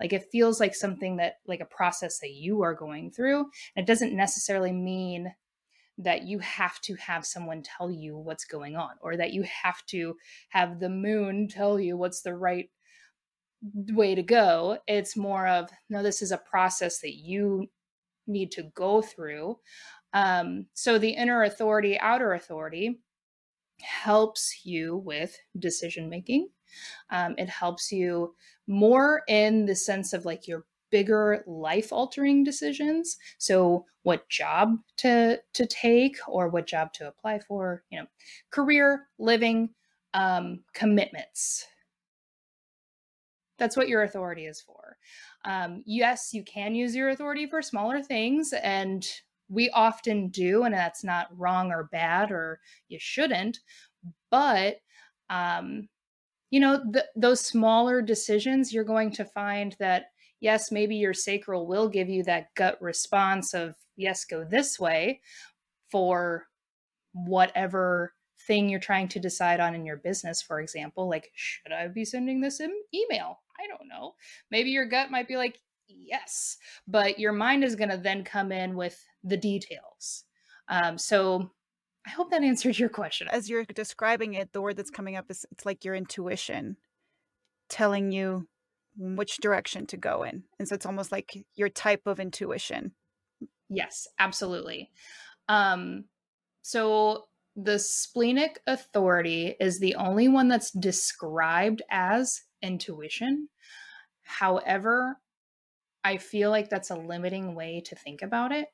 Like 0.00 0.12
it 0.12 0.28
feels 0.30 0.60
like 0.60 0.76
something 0.76 1.16
that, 1.16 1.38
like 1.48 1.58
a 1.58 1.64
process 1.64 2.20
that 2.20 2.30
you 2.30 2.62
are 2.62 2.72
going 2.72 3.10
through. 3.10 3.40
And 3.74 3.82
It 3.82 3.86
doesn't 3.86 4.14
necessarily 4.14 4.70
mean 4.70 5.34
that 5.98 6.22
you 6.22 6.38
have 6.38 6.80
to 6.82 6.94
have 6.94 7.26
someone 7.26 7.64
tell 7.64 7.90
you 7.90 8.16
what's 8.16 8.44
going 8.44 8.76
on 8.76 8.90
or 9.00 9.16
that 9.16 9.32
you 9.32 9.42
have 9.42 9.84
to 9.86 10.14
have 10.50 10.78
the 10.78 10.88
moon 10.88 11.48
tell 11.48 11.80
you 11.80 11.96
what's 11.96 12.22
the 12.22 12.36
right 12.36 12.70
way 13.90 14.14
to 14.14 14.22
go. 14.22 14.78
It's 14.86 15.16
more 15.16 15.48
of, 15.48 15.68
no, 15.90 16.04
this 16.04 16.22
is 16.22 16.30
a 16.30 16.38
process 16.38 17.00
that 17.00 17.16
you 17.16 17.66
need 18.28 18.52
to 18.52 18.70
go 18.76 19.02
through. 19.02 19.58
Um, 20.12 20.66
so 20.74 20.96
the 20.96 21.10
inner 21.10 21.42
authority, 21.42 21.98
outer 21.98 22.34
authority, 22.34 23.00
helps 23.80 24.64
you 24.64 24.96
with 24.98 25.36
decision 25.58 26.08
making. 26.08 26.48
Um, 27.10 27.34
it 27.38 27.48
helps 27.48 27.92
you 27.92 28.34
more 28.66 29.22
in 29.28 29.66
the 29.66 29.76
sense 29.76 30.12
of 30.12 30.24
like 30.24 30.48
your 30.48 30.64
bigger 30.90 31.44
life 31.46 31.92
altering 31.92 32.44
decisions. 32.44 33.16
So 33.38 33.84
what 34.02 34.28
job 34.28 34.76
to 34.98 35.40
to 35.52 35.66
take 35.66 36.16
or 36.28 36.48
what 36.48 36.66
job 36.66 36.92
to 36.94 37.08
apply 37.08 37.40
for 37.40 37.82
you 37.90 37.98
know 37.98 38.06
career 38.50 39.08
living 39.18 39.70
um, 40.14 40.60
commitments. 40.74 41.66
That's 43.58 43.76
what 43.76 43.88
your 43.88 44.02
authority 44.02 44.46
is 44.46 44.60
for. 44.60 44.96
Um, 45.44 45.82
yes 45.86 46.30
you 46.32 46.44
can 46.44 46.74
use 46.74 46.94
your 46.94 47.10
authority 47.10 47.46
for 47.46 47.62
smaller 47.62 48.02
things 48.02 48.52
and 48.52 49.06
we 49.48 49.70
often 49.70 50.28
do 50.28 50.64
and 50.64 50.74
that's 50.74 51.04
not 51.04 51.28
wrong 51.36 51.70
or 51.70 51.88
bad 51.92 52.30
or 52.30 52.60
you 52.88 52.98
shouldn't 53.00 53.60
but 54.30 54.76
um 55.30 55.88
you 56.50 56.60
know 56.60 56.82
th- 56.92 57.04
those 57.14 57.40
smaller 57.40 58.02
decisions 58.02 58.72
you're 58.72 58.84
going 58.84 59.10
to 59.10 59.24
find 59.24 59.76
that 59.78 60.06
yes, 60.40 60.70
maybe 60.70 60.96
your 60.96 61.14
sacral 61.14 61.66
will 61.66 61.88
give 61.88 62.08
you 62.08 62.22
that 62.24 62.54
gut 62.54 62.80
response 62.80 63.54
of, 63.54 63.74
yes, 63.96 64.24
go 64.24 64.44
this 64.44 64.78
way 64.78 65.20
for 65.90 66.46
whatever 67.12 68.12
thing 68.46 68.68
you're 68.68 68.78
trying 68.78 69.08
to 69.08 69.18
decide 69.18 69.60
on 69.60 69.74
in 69.74 69.86
your 69.86 69.96
business, 69.96 70.42
for 70.42 70.60
example. 70.60 71.08
Like, 71.08 71.30
should 71.34 71.72
I 71.72 71.88
be 71.88 72.04
sending 72.04 72.40
this 72.40 72.60
email? 72.60 73.40
I 73.58 73.66
don't 73.66 73.88
know. 73.88 74.14
Maybe 74.50 74.70
your 74.70 74.86
gut 74.86 75.10
might 75.10 75.28
be 75.28 75.36
like, 75.36 75.58
yes, 75.88 76.56
but 76.86 77.18
your 77.18 77.32
mind 77.32 77.64
is 77.64 77.76
going 77.76 77.90
to 77.90 77.96
then 77.96 78.24
come 78.24 78.52
in 78.52 78.76
with 78.76 79.02
the 79.24 79.36
details. 79.36 80.24
Um, 80.68 80.98
so 80.98 81.50
I 82.06 82.10
hope 82.10 82.30
that 82.30 82.42
answered 82.42 82.78
your 82.78 82.88
question. 82.88 83.28
As 83.28 83.48
you're 83.48 83.64
describing 83.64 84.34
it, 84.34 84.52
the 84.52 84.62
word 84.62 84.76
that's 84.76 84.90
coming 84.90 85.16
up 85.16 85.26
is 85.30 85.44
it's 85.50 85.66
like 85.66 85.84
your 85.84 85.94
intuition 85.94 86.76
telling 87.68 88.12
you 88.12 88.46
which 88.96 89.38
direction 89.38 89.86
to 89.86 89.96
go 89.96 90.22
in. 90.22 90.44
And 90.58 90.66
so 90.66 90.74
it's 90.74 90.86
almost 90.86 91.12
like 91.12 91.36
your 91.54 91.68
type 91.68 92.02
of 92.06 92.20
intuition. 92.20 92.92
Yes, 93.68 94.06
absolutely. 94.18 94.90
Um, 95.48 96.04
so 96.62 97.24
the 97.56 97.78
splenic 97.78 98.60
authority 98.66 99.54
is 99.60 99.78
the 99.78 99.94
only 99.96 100.28
one 100.28 100.48
that's 100.48 100.70
described 100.70 101.82
as 101.90 102.42
intuition. 102.62 103.48
However, 104.22 105.18
I 106.06 106.18
feel 106.18 106.50
like 106.50 106.70
that's 106.70 106.90
a 106.90 106.96
limiting 106.96 107.56
way 107.56 107.82
to 107.84 107.96
think 107.96 108.22
about 108.22 108.52
it. 108.52 108.68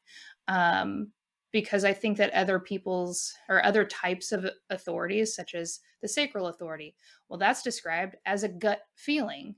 Um, 0.48 1.12
because 1.50 1.82
I 1.82 1.94
think 1.94 2.18
that 2.18 2.32
other 2.34 2.58
people's 2.58 3.32
or 3.48 3.64
other 3.64 3.86
types 3.86 4.32
of 4.32 4.46
authorities, 4.68 5.34
such 5.34 5.54
as 5.54 5.80
the 6.02 6.08
sacral 6.08 6.48
authority, 6.48 6.94
well, 7.28 7.38
that's 7.38 7.62
described 7.62 8.16
as 8.26 8.42
a 8.42 8.50
gut 8.50 8.80
feeling. 8.96 9.54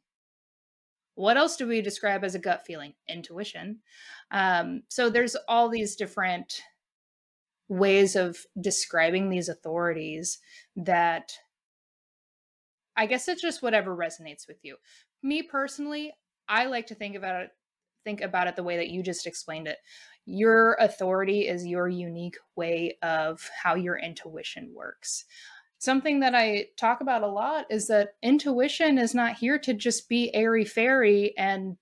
What 1.16 1.37
else 1.37 1.56
do 1.56 1.66
we 1.66 1.82
describe 1.82 2.22
as 2.22 2.37
a 2.37 2.40
gut 2.40 2.64
feeling? 2.64 2.94
Intuition. 3.08 3.80
Um, 4.30 4.82
so 4.88 5.10
there's 5.10 5.37
all 5.48 5.68
these 5.68 5.96
different 5.96 6.60
ways 7.68 8.14
of 8.14 8.37
describing 8.60 9.30
these 9.30 9.48
authorities 9.48 10.38
that 10.76 11.32
I 12.96 13.06
guess 13.06 13.26
it's 13.26 13.42
just 13.42 13.62
whatever 13.62 13.96
resonates 13.96 14.46
with 14.46 14.58
you. 14.62 14.76
Me 15.24 15.42
personally, 15.42 16.12
I 16.48 16.66
like 16.66 16.87
to 16.88 16.94
think 16.94 17.16
about 17.16 17.42
it 17.42 17.50
think 18.05 18.21
about 18.21 18.47
it 18.47 18.57
the 18.57 18.62
way 18.62 18.77
that 18.77 18.90
you 18.90 19.03
just 19.03 19.27
explained 19.27 19.67
it 19.67 19.79
your 20.27 20.75
authority 20.81 21.49
is 21.49 21.67
your 21.67 21.88
unique 21.88 22.37
way 22.57 22.97
of 23.03 23.49
how 23.62 23.75
your 23.75 23.99
intuition 23.99 24.73
works. 24.75 25.25
Something 25.79 26.21
that 26.21 26.35
I 26.35 26.69
talk 26.79 27.01
about 27.03 27.23
a 27.23 27.29
lot 27.29 27.67
is 27.69 27.88
that 27.88 28.14
intuition 28.23 28.97
is 28.97 29.14
not 29.14 29.37
here 29.37 29.59
to 29.59 29.75
just 29.75 30.09
be 30.09 30.35
airy 30.35 30.64
fairy 30.64 31.37
and 31.37 31.77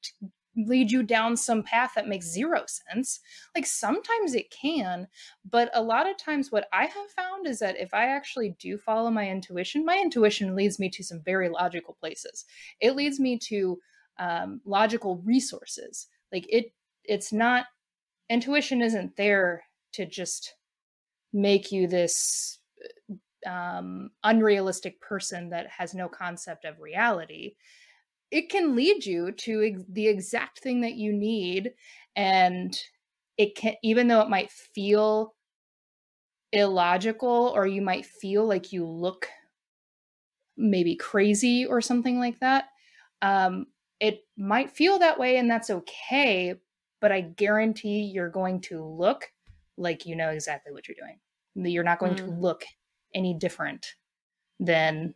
lead 0.57 0.91
you 0.91 1.03
down 1.03 1.37
some 1.37 1.63
path 1.63 1.93
that 1.95 2.09
makes 2.09 2.27
zero 2.27 2.65
sense. 2.67 3.21
Like 3.55 3.65
sometimes 3.65 4.35
it 4.35 4.51
can, 4.51 5.07
but 5.49 5.71
a 5.73 5.83
lot 5.83 6.11
of 6.11 6.19
times 6.19 6.51
what 6.51 6.69
I 6.73 6.87
have 6.87 7.11
found 7.17 7.47
is 7.47 7.61
that 7.61 7.79
if 7.79 7.95
I 7.95 8.07
actually 8.07 8.57
do 8.59 8.77
follow 8.77 9.11
my 9.11 9.31
intuition, 9.31 9.85
my 9.85 9.99
intuition 9.99 10.55
leads 10.57 10.79
me 10.79 10.91
to 10.91 11.05
some 11.05 11.21
very 11.25 11.49
logical 11.49 11.97
places. 11.99 12.45
It 12.81 12.97
leads 12.97 13.21
me 13.21 13.39
to 13.39 13.79
um, 14.19 14.61
logical 14.65 15.23
resources. 15.25 16.09
Like 16.33 16.47
it, 16.49 16.73
it's 17.05 17.33
not 17.33 17.66
intuition 18.29 18.81
isn't 18.81 19.16
there 19.16 19.64
to 19.92 20.07
just 20.07 20.55
make 21.33 21.73
you 21.73 21.87
this 21.87 22.59
um, 23.47 24.11
unrealistic 24.25 25.01
person 25.01 25.51
that 25.51 25.66
has 25.68 25.95
no 25.95 26.09
concept 26.09 26.64
of 26.64 26.81
reality. 26.81 27.55
It 28.31 28.49
can 28.49 28.75
lead 28.75 29.05
you 29.05 29.33
to 29.33 29.62
ex- 29.62 29.83
the 29.90 30.09
exact 30.09 30.61
thing 30.61 30.81
that 30.83 30.95
you 30.95 31.12
need. 31.12 31.73
And 32.16 32.77
it 33.37 33.55
can, 33.57 33.75
even 33.83 34.09
though 34.09 34.21
it 34.21 34.29
might 34.29 34.51
feel 34.51 35.35
illogical 36.53 37.53
or 37.55 37.66
you 37.66 37.83
might 37.83 38.07
feel 38.07 38.47
like 38.47 38.73
you 38.73 38.87
look 38.87 39.29
maybe 40.57 40.95
crazy 40.97 41.66
or 41.66 41.81
something 41.81 42.18
like 42.18 42.38
that, 42.40 42.66
um, 43.23 43.66
it 44.03 44.25
might 44.37 44.71
feel 44.71 44.99
that 44.99 45.19
way 45.19 45.38
and 45.38 45.51
that's 45.51 45.71
okay 45.71 46.55
but 47.03 47.12
I 47.12 47.21
guarantee 47.21 48.05
you're 48.05 48.31
going 48.31 48.61
to 48.62 48.83
look 48.83 49.29
like 49.77 50.07
you 50.07 50.17
know 50.17 50.31
exactly 50.31 50.73
what 50.73 50.88
you're 50.88 50.97
doing. 50.99 51.19
You're 51.71 51.85
not 51.85 51.99
going 51.99 52.15
mm. 52.15 52.19
to 52.19 52.27
look 52.27 52.65
any 53.12 53.35
different 53.35 53.87
than 54.61 55.15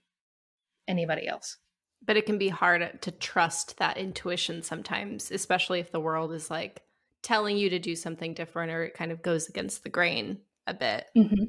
anybody 0.89 1.29
else. 1.29 1.57
But 2.05 2.17
it 2.17 2.27
can 2.27 2.39
be 2.39 2.49
hard 2.49 3.01
to 3.01 3.11
trust 3.13 3.79
that 3.79 3.97
intuition 3.97 4.63
sometimes, 4.63 5.31
especially 5.31 5.81
if 5.81 5.93
the 5.93 6.01
world 6.01 6.33
is 6.33 6.51
like 6.51 6.83
telling 7.23 7.57
you 7.57 7.71
to 7.71 7.79
do 7.79 7.97
something 7.97 8.35
different 8.35 8.73
or 8.73 8.83
it 8.85 8.95
kind 8.95 9.13
of 9.13 9.23
goes 9.23 9.49
against 9.49 9.83
the 9.83 9.89
grain 9.89 10.39
a 10.67 10.75
bit. 10.75 11.07
Mm-hmm. 11.17 11.45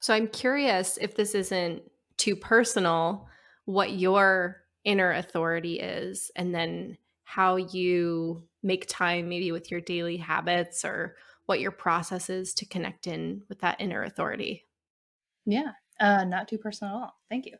So 0.00 0.14
I'm 0.14 0.28
curious 0.28 0.98
if 1.00 1.14
this 1.14 1.34
isn't 1.34 1.82
too 2.16 2.36
personal, 2.36 3.28
what 3.66 3.92
your 3.92 4.62
inner 4.86 5.12
authority 5.12 5.80
is, 5.80 6.30
and 6.36 6.54
then 6.54 6.96
how 7.24 7.56
you 7.56 8.48
make 8.62 8.86
time 8.88 9.28
maybe 9.28 9.52
with 9.52 9.70
your 9.70 9.80
daily 9.80 10.16
habits 10.16 10.84
or 10.84 11.16
what 11.46 11.60
your 11.60 11.72
process 11.72 12.30
is 12.30 12.54
to 12.54 12.66
connect 12.66 13.06
in 13.06 13.42
with 13.48 13.60
that 13.60 13.80
inner 13.80 14.02
authority. 14.04 14.64
Yeah, 15.44 15.72
uh, 16.00 16.24
not 16.24 16.48
too 16.48 16.58
personal 16.58 16.96
at 16.96 17.02
all. 17.02 17.14
Thank 17.28 17.46
you. 17.46 17.56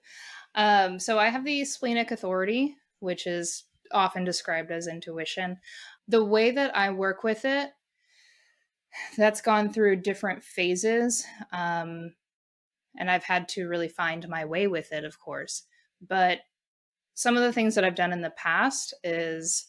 Um, 0.54 0.98
so 0.98 1.18
I 1.18 1.28
have 1.28 1.44
the 1.44 1.64
splenic 1.64 2.12
authority, 2.12 2.76
which 3.00 3.26
is 3.26 3.64
often 3.92 4.24
described 4.24 4.70
as 4.70 4.86
intuition. 4.86 5.58
The 6.08 6.24
way 6.24 6.52
that 6.52 6.76
I 6.76 6.90
work 6.90 7.24
with 7.24 7.44
it, 7.44 7.70
that's 9.16 9.40
gone 9.40 9.72
through 9.72 9.96
different 9.96 10.42
phases. 10.42 11.24
Um, 11.52 12.14
and 12.98 13.10
I've 13.10 13.24
had 13.24 13.48
to 13.50 13.68
really 13.68 13.88
find 13.88 14.26
my 14.28 14.44
way 14.44 14.68
with 14.68 14.92
it, 14.92 15.04
of 15.04 15.18
course. 15.18 15.64
But 16.00 16.38
some 17.16 17.34
of 17.34 17.42
the 17.42 17.52
things 17.52 17.74
that 17.74 17.84
I've 17.84 17.94
done 17.94 18.12
in 18.12 18.20
the 18.20 18.30
past 18.30 18.92
is 19.02 19.68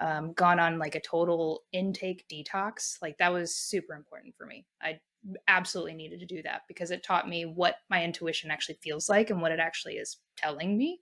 um, 0.00 0.32
gone 0.32 0.58
on 0.58 0.78
like 0.78 0.96
a 0.96 1.00
total 1.00 1.62
intake 1.72 2.24
detox. 2.28 2.96
Like 3.00 3.16
that 3.18 3.32
was 3.32 3.54
super 3.54 3.94
important 3.94 4.34
for 4.36 4.44
me. 4.44 4.66
I 4.82 4.98
absolutely 5.46 5.94
needed 5.94 6.18
to 6.18 6.26
do 6.26 6.42
that 6.42 6.62
because 6.66 6.90
it 6.90 7.04
taught 7.04 7.28
me 7.28 7.44
what 7.44 7.76
my 7.90 8.02
intuition 8.02 8.50
actually 8.50 8.78
feels 8.82 9.08
like 9.08 9.30
and 9.30 9.40
what 9.40 9.52
it 9.52 9.60
actually 9.60 9.94
is 9.94 10.16
telling 10.36 10.76
me. 10.76 11.00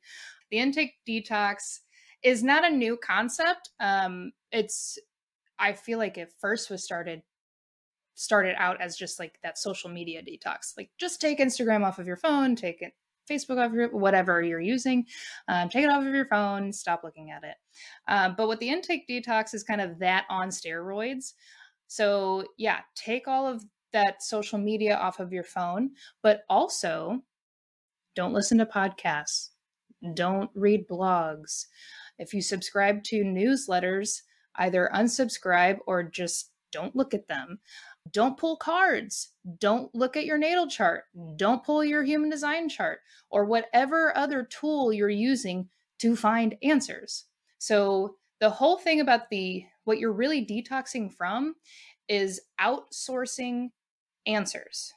The 0.50 0.58
intake 0.58 0.92
detox 1.08 1.78
is 2.22 2.42
not 2.42 2.66
a 2.66 2.76
new 2.76 2.98
concept. 2.98 3.70
Um, 3.80 4.32
it's 4.52 4.98
I 5.58 5.72
feel 5.72 5.98
like 5.98 6.18
it 6.18 6.34
first 6.38 6.68
was 6.68 6.84
started 6.84 7.22
started 8.14 8.56
out 8.58 8.78
as 8.82 8.94
just 8.94 9.18
like 9.18 9.38
that 9.42 9.56
social 9.56 9.88
media 9.88 10.20
detox. 10.20 10.76
Like 10.76 10.90
just 10.98 11.18
take 11.18 11.38
Instagram 11.38 11.82
off 11.82 11.98
of 11.98 12.06
your 12.06 12.16
phone, 12.16 12.56
take 12.56 12.82
it 12.82 12.92
Facebook 13.28 13.58
off 13.64 13.72
your 13.72 13.88
whatever 13.96 14.42
you're 14.42 14.60
using. 14.60 15.06
Um, 15.48 15.68
take 15.68 15.84
it 15.84 15.90
off 15.90 16.06
of 16.06 16.14
your 16.14 16.26
phone. 16.26 16.72
Stop 16.72 17.02
looking 17.04 17.30
at 17.30 17.44
it. 17.44 17.56
Um, 18.06 18.34
but 18.36 18.46
what 18.46 18.60
the 18.60 18.68
intake 18.68 19.08
detox 19.08 19.54
is 19.54 19.62
kind 19.62 19.80
of 19.80 19.98
that 19.98 20.24
on 20.30 20.48
steroids. 20.48 21.34
So 21.86 22.44
yeah, 22.56 22.80
take 22.94 23.28
all 23.28 23.46
of 23.46 23.64
that 23.92 24.22
social 24.22 24.58
media 24.58 24.96
off 24.96 25.20
of 25.20 25.32
your 25.32 25.44
phone, 25.44 25.90
but 26.22 26.42
also 26.48 27.22
don't 28.14 28.34
listen 28.34 28.58
to 28.58 28.66
podcasts. 28.66 29.50
Don't 30.14 30.50
read 30.54 30.88
blogs. 30.88 31.66
If 32.18 32.34
you 32.34 32.42
subscribe 32.42 33.02
to 33.04 33.22
newsletters, 33.22 34.22
either 34.56 34.90
unsubscribe 34.94 35.78
or 35.86 36.02
just 36.02 36.50
don't 36.72 36.94
look 36.94 37.14
at 37.14 37.28
them. 37.28 37.60
Don't 38.12 38.38
pull 38.38 38.56
cards. 38.56 39.32
Don't 39.58 39.94
look 39.94 40.16
at 40.16 40.24
your 40.24 40.38
natal 40.38 40.68
chart. 40.68 41.04
Mm. 41.16 41.36
Don't 41.36 41.64
pull 41.64 41.84
your 41.84 42.02
human 42.02 42.30
design 42.30 42.68
chart 42.68 43.00
or 43.30 43.44
whatever 43.44 44.16
other 44.16 44.44
tool 44.44 44.92
you're 44.92 45.08
using 45.08 45.68
to 46.00 46.16
find 46.16 46.56
answers. 46.62 47.24
So, 47.58 48.16
the 48.40 48.50
whole 48.50 48.78
thing 48.78 49.00
about 49.00 49.30
the 49.30 49.64
what 49.84 49.98
you're 49.98 50.12
really 50.12 50.46
detoxing 50.46 51.12
from 51.12 51.56
is 52.08 52.40
outsourcing 52.60 53.70
answers. 54.26 54.92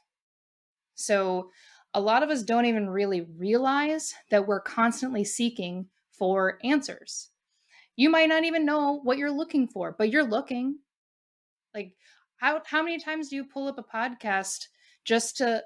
So, 0.94 1.50
a 1.94 2.00
lot 2.00 2.22
of 2.22 2.30
us 2.30 2.42
don't 2.42 2.66
even 2.66 2.88
really 2.88 3.26
realize 3.36 4.14
that 4.30 4.46
we're 4.46 4.60
constantly 4.60 5.24
seeking 5.24 5.86
for 6.12 6.58
answers. 6.62 7.30
You 7.96 8.08
might 8.08 8.28
not 8.28 8.44
even 8.44 8.64
know 8.64 9.00
what 9.02 9.18
you're 9.18 9.30
looking 9.30 9.68
for, 9.68 9.94
but 9.98 10.10
you're 10.10 10.24
looking. 10.24 10.78
Like 11.74 11.94
how 12.42 12.60
how 12.66 12.82
many 12.82 12.98
times 12.98 13.28
do 13.28 13.36
you 13.36 13.44
pull 13.44 13.68
up 13.68 13.78
a 13.78 13.82
podcast 13.82 14.66
just 15.04 15.36
to 15.38 15.62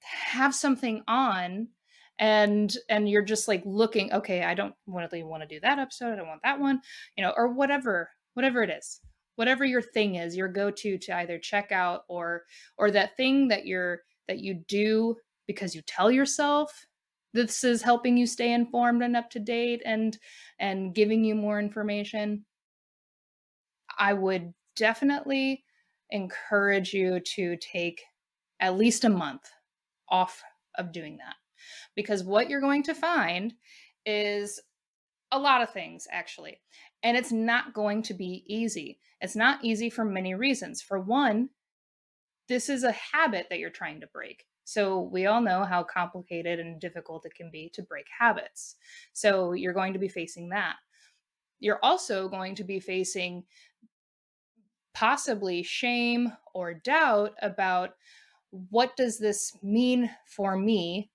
have 0.00 0.54
something 0.54 1.02
on 1.06 1.68
and 2.18 2.76
and 2.88 3.08
you're 3.08 3.22
just 3.22 3.46
like 3.46 3.62
looking 3.66 4.12
okay 4.12 4.42
i 4.42 4.54
don't 4.54 4.74
really 4.86 5.22
want 5.22 5.42
to 5.42 5.48
do 5.48 5.60
that 5.60 5.78
episode 5.78 6.12
i 6.12 6.16
don't 6.16 6.28
want 6.28 6.40
that 6.42 6.58
one 6.58 6.80
you 7.16 7.22
know 7.22 7.32
or 7.36 7.52
whatever 7.52 8.08
whatever 8.34 8.62
it 8.62 8.70
is 8.70 9.00
whatever 9.34 9.64
your 9.64 9.82
thing 9.82 10.14
is 10.14 10.34
your 10.36 10.48
go-to 10.48 10.96
to 10.96 11.14
either 11.16 11.38
check 11.38 11.70
out 11.72 12.02
or 12.08 12.44
or 12.78 12.90
that 12.90 13.16
thing 13.16 13.48
that 13.48 13.66
you're 13.66 14.00
that 14.28 14.38
you 14.38 14.54
do 14.66 15.14
because 15.46 15.74
you 15.74 15.82
tell 15.82 16.10
yourself 16.10 16.86
this 17.36 17.64
is 17.64 17.82
helping 17.82 18.16
you 18.16 18.26
stay 18.26 18.52
informed 18.52 19.02
and 19.02 19.14
up 19.14 19.28
to 19.28 19.38
date 19.38 19.82
and 19.84 20.16
and 20.58 20.94
giving 20.94 21.22
you 21.22 21.34
more 21.34 21.60
information. 21.60 22.46
I 23.98 24.14
would 24.14 24.54
definitely 24.74 25.62
encourage 26.10 26.92
you 26.92 27.20
to 27.20 27.56
take 27.56 28.02
at 28.60 28.76
least 28.76 29.04
a 29.04 29.08
month 29.08 29.42
off 30.08 30.42
of 30.76 30.92
doing 30.92 31.16
that 31.18 31.34
because 31.94 32.22
what 32.22 32.48
you're 32.48 32.60
going 32.60 32.82
to 32.82 32.94
find 32.94 33.52
is 34.04 34.60
a 35.32 35.38
lot 35.38 35.62
of 35.62 35.70
things 35.70 36.06
actually 36.10 36.60
and 37.02 37.16
it's 37.16 37.32
not 37.32 37.74
going 37.74 38.02
to 38.02 38.14
be 38.14 38.44
easy 38.46 38.98
it's 39.20 39.36
not 39.36 39.64
easy 39.64 39.90
for 39.90 40.04
many 40.04 40.34
reasons 40.34 40.80
for 40.80 41.00
one 41.00 41.48
this 42.48 42.68
is 42.68 42.84
a 42.84 42.94
habit 43.12 43.46
that 43.50 43.58
you're 43.58 43.70
trying 43.70 44.00
to 44.00 44.06
break 44.06 44.46
so 44.66 45.02
we 45.02 45.26
all 45.26 45.40
know 45.40 45.62
how 45.64 45.84
complicated 45.84 46.58
and 46.58 46.80
difficult 46.80 47.24
it 47.24 47.36
can 47.36 47.50
be 47.52 47.70
to 47.74 47.82
break 47.82 48.06
habits. 48.18 48.74
So 49.12 49.52
you're 49.52 49.72
going 49.72 49.92
to 49.92 50.00
be 50.00 50.08
facing 50.08 50.48
that. 50.48 50.74
You're 51.60 51.78
also 51.84 52.28
going 52.28 52.56
to 52.56 52.64
be 52.64 52.80
facing 52.80 53.44
possibly 54.96 55.62
shame 55.62 56.32
or 56.54 56.72
doubt 56.72 57.34
about 57.42 57.90
what 58.70 58.96
does 58.96 59.18
this 59.18 59.54
mean 59.62 60.10
for 60.24 60.56
me 60.56 61.10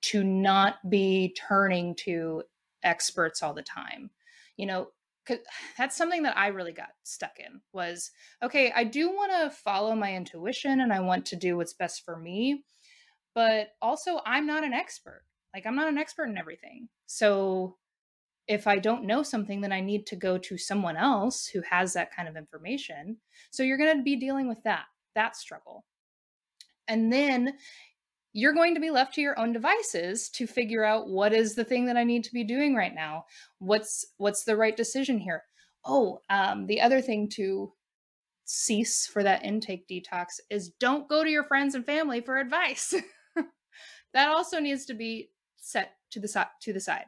to 0.00 0.24
not 0.24 0.74
be 0.90 1.32
turning 1.38 1.94
to 1.94 2.42
experts 2.82 3.40
all 3.40 3.54
the 3.54 3.62
time. 3.62 4.10
You 4.56 4.66
know, 4.66 4.88
that's 5.78 5.96
something 5.96 6.24
that 6.24 6.36
I 6.36 6.48
really 6.48 6.72
got 6.72 6.88
stuck 7.04 7.38
in 7.38 7.60
was 7.72 8.10
okay, 8.42 8.72
I 8.74 8.82
do 8.82 9.10
want 9.10 9.30
to 9.30 9.56
follow 9.56 9.94
my 9.94 10.16
intuition 10.16 10.80
and 10.80 10.92
I 10.92 10.98
want 10.98 11.24
to 11.26 11.36
do 11.36 11.56
what's 11.56 11.74
best 11.74 12.04
for 12.04 12.16
me, 12.16 12.64
but 13.32 13.68
also 13.80 14.20
I'm 14.26 14.44
not 14.44 14.64
an 14.64 14.72
expert. 14.72 15.22
Like 15.54 15.66
I'm 15.66 15.76
not 15.76 15.88
an 15.88 15.98
expert 15.98 16.26
in 16.26 16.36
everything. 16.36 16.88
So 17.06 17.76
if 18.48 18.66
I 18.66 18.78
don't 18.78 19.04
know 19.04 19.22
something, 19.22 19.60
then 19.60 19.72
I 19.72 19.80
need 19.80 20.06
to 20.06 20.16
go 20.16 20.38
to 20.38 20.56
someone 20.56 20.96
else 20.96 21.46
who 21.46 21.60
has 21.70 21.92
that 21.92 22.14
kind 22.14 22.26
of 22.26 22.36
information. 22.36 23.18
So 23.50 23.62
you're 23.62 23.76
going 23.76 23.96
to 23.96 24.02
be 24.02 24.16
dealing 24.16 24.48
with 24.48 24.62
that, 24.64 24.84
that 25.14 25.36
struggle. 25.36 25.84
And 26.88 27.12
then 27.12 27.54
you're 28.32 28.54
going 28.54 28.74
to 28.74 28.80
be 28.80 28.90
left 28.90 29.14
to 29.14 29.20
your 29.20 29.38
own 29.38 29.52
devices 29.52 30.30
to 30.30 30.46
figure 30.46 30.84
out 30.84 31.08
what 31.08 31.34
is 31.34 31.54
the 31.54 31.64
thing 31.64 31.84
that 31.86 31.98
I 31.98 32.04
need 32.04 32.24
to 32.24 32.32
be 32.32 32.44
doing 32.44 32.74
right 32.74 32.94
now. 32.94 33.24
What's 33.58 34.06
what's 34.16 34.44
the 34.44 34.56
right 34.56 34.76
decision 34.76 35.18
here? 35.18 35.42
Oh, 35.84 36.20
um, 36.30 36.66
the 36.66 36.80
other 36.80 37.02
thing 37.02 37.28
to 37.30 37.72
cease 38.44 39.06
for 39.06 39.22
that 39.22 39.44
intake 39.44 39.86
detox 39.88 40.40
is 40.50 40.70
don't 40.80 41.08
go 41.08 41.22
to 41.22 41.30
your 41.30 41.44
friends 41.44 41.74
and 41.74 41.84
family 41.84 42.20
for 42.22 42.38
advice. 42.38 42.94
that 44.14 44.28
also 44.28 44.58
needs 44.58 44.86
to 44.86 44.94
be 44.94 45.30
set 45.56 45.92
to 46.10 46.20
the 46.20 46.46
to 46.62 46.72
the 46.72 46.80
side 46.80 47.06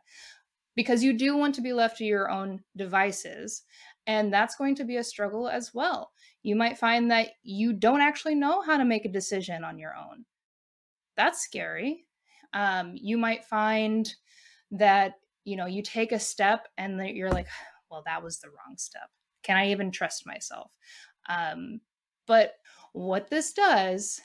because 0.80 1.04
you 1.04 1.12
do 1.12 1.36
want 1.36 1.54
to 1.54 1.60
be 1.60 1.74
left 1.74 1.98
to 1.98 2.04
your 2.04 2.30
own 2.30 2.64
devices 2.74 3.64
and 4.06 4.32
that's 4.32 4.56
going 4.56 4.74
to 4.74 4.84
be 4.84 4.96
a 4.96 5.04
struggle 5.04 5.46
as 5.46 5.74
well. 5.74 6.10
You 6.42 6.56
might 6.56 6.78
find 6.78 7.10
that 7.10 7.32
you 7.42 7.74
don't 7.74 8.00
actually 8.00 8.34
know 8.34 8.62
how 8.62 8.78
to 8.78 8.84
make 8.86 9.04
a 9.04 9.12
decision 9.12 9.62
on 9.62 9.78
your 9.78 9.94
own 9.94 10.24
that's 11.20 11.42
scary. 11.42 12.06
Um, 12.54 12.94
you 12.94 13.18
might 13.18 13.44
find 13.44 14.12
that, 14.70 15.16
you 15.44 15.56
know, 15.56 15.66
you 15.66 15.82
take 15.82 16.12
a 16.12 16.18
step 16.18 16.66
and 16.78 16.98
you're 17.14 17.30
like, 17.30 17.46
well, 17.90 18.02
that 18.06 18.22
was 18.22 18.38
the 18.38 18.48
wrong 18.48 18.76
step. 18.76 19.10
Can 19.42 19.58
I 19.58 19.70
even 19.70 19.90
trust 19.90 20.26
myself? 20.26 20.70
Um, 21.28 21.80
but 22.26 22.54
what 22.92 23.28
this 23.28 23.52
does 23.52 24.18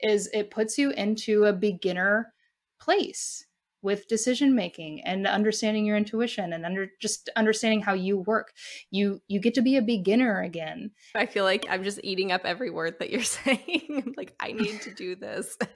is 0.00 0.28
it 0.34 0.50
puts 0.50 0.76
you 0.76 0.90
into 0.90 1.44
a 1.44 1.52
beginner 1.52 2.34
place 2.80 3.46
with 3.82 4.08
decision 4.08 4.54
making 4.54 5.00
and 5.02 5.26
understanding 5.26 5.84
your 5.84 5.96
intuition 5.96 6.52
and 6.52 6.64
under 6.64 6.88
just 7.00 7.28
understanding 7.36 7.80
how 7.80 7.92
you 7.92 8.16
work 8.18 8.52
you 8.90 9.20
you 9.28 9.40
get 9.40 9.54
to 9.54 9.62
be 9.62 9.76
a 9.76 9.82
beginner 9.82 10.42
again 10.42 10.90
i 11.14 11.26
feel 11.26 11.44
like 11.44 11.66
i'm 11.68 11.82
just 11.82 12.00
eating 12.02 12.32
up 12.32 12.42
every 12.44 12.70
word 12.70 12.96
that 12.98 13.10
you're 13.10 13.22
saying 13.22 14.14
like 14.16 14.34
i 14.40 14.52
need 14.52 14.80
to 14.80 14.94
do 14.94 15.16
this 15.16 15.56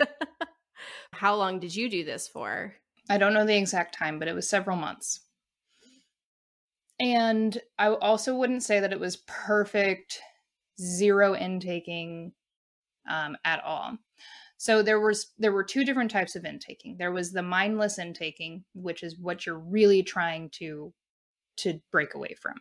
how 1.12 1.34
long 1.34 1.58
did 1.58 1.74
you 1.74 1.88
do 1.88 2.04
this 2.04 2.28
for? 2.28 2.74
I 3.08 3.18
don't 3.18 3.34
know 3.34 3.46
the 3.46 3.56
exact 3.56 3.94
time, 3.94 4.18
but 4.18 4.28
it 4.28 4.34
was 4.34 4.48
several 4.48 4.76
months. 4.76 5.20
And 6.98 7.58
I 7.78 7.88
also 7.88 8.34
wouldn't 8.34 8.62
say 8.62 8.80
that 8.80 8.92
it 8.92 9.00
was 9.00 9.18
perfect 9.26 10.20
zero 10.80 11.34
intaking 11.34 12.32
um, 13.08 13.36
at 13.44 13.62
all. 13.64 13.98
So 14.66 14.82
there 14.82 14.98
was 14.98 15.28
there 15.38 15.52
were 15.52 15.62
two 15.62 15.84
different 15.84 16.10
types 16.10 16.34
of 16.34 16.44
intaking. 16.44 16.96
There 16.98 17.12
was 17.12 17.30
the 17.30 17.40
mindless 17.40 18.00
intaking, 18.00 18.64
which 18.74 19.04
is 19.04 19.16
what 19.16 19.46
you're 19.46 19.60
really 19.60 20.02
trying 20.02 20.50
to 20.58 20.92
to 21.58 21.80
break 21.92 22.14
away 22.14 22.34
from. 22.42 22.54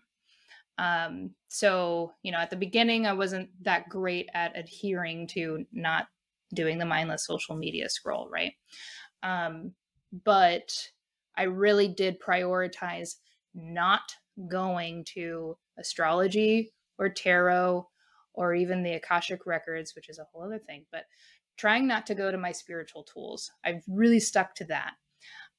Um, 0.77 1.31
so 1.47 2.11
you 2.21 2.31
know, 2.31 2.37
at 2.37 2.51
the 2.51 2.57
beginning, 2.57 3.07
I 3.07 3.13
wasn't 3.13 3.49
that 3.63 3.89
great 3.89 4.29
at 4.35 4.55
adhering 4.55 5.25
to 5.29 5.65
not 5.71 6.05
doing 6.53 6.77
the 6.77 6.85
mindless 6.85 7.25
social 7.25 7.55
media 7.55 7.89
scroll, 7.89 8.29
right? 8.29 8.53
Um, 9.23 9.71
but 10.23 10.71
I 11.35 11.43
really 11.43 11.87
did 11.87 12.21
prioritize 12.21 13.15
not 13.55 14.13
going 14.47 15.05
to 15.15 15.57
astrology 15.79 16.71
or 16.99 17.09
tarot 17.09 17.89
or 18.35 18.53
even 18.53 18.83
the 18.83 18.93
Akashic 18.93 19.47
records, 19.47 19.95
which 19.95 20.09
is 20.09 20.19
a 20.19 20.27
whole 20.31 20.43
other 20.43 20.59
thing, 20.59 20.85
but 20.91 21.05
trying 21.57 21.87
not 21.87 22.05
to 22.07 22.15
go 22.15 22.31
to 22.31 22.37
my 22.37 22.51
spiritual 22.51 23.03
tools. 23.03 23.51
I've 23.63 23.83
really 23.87 24.19
stuck 24.19 24.55
to 24.55 24.65
that. 24.65 24.93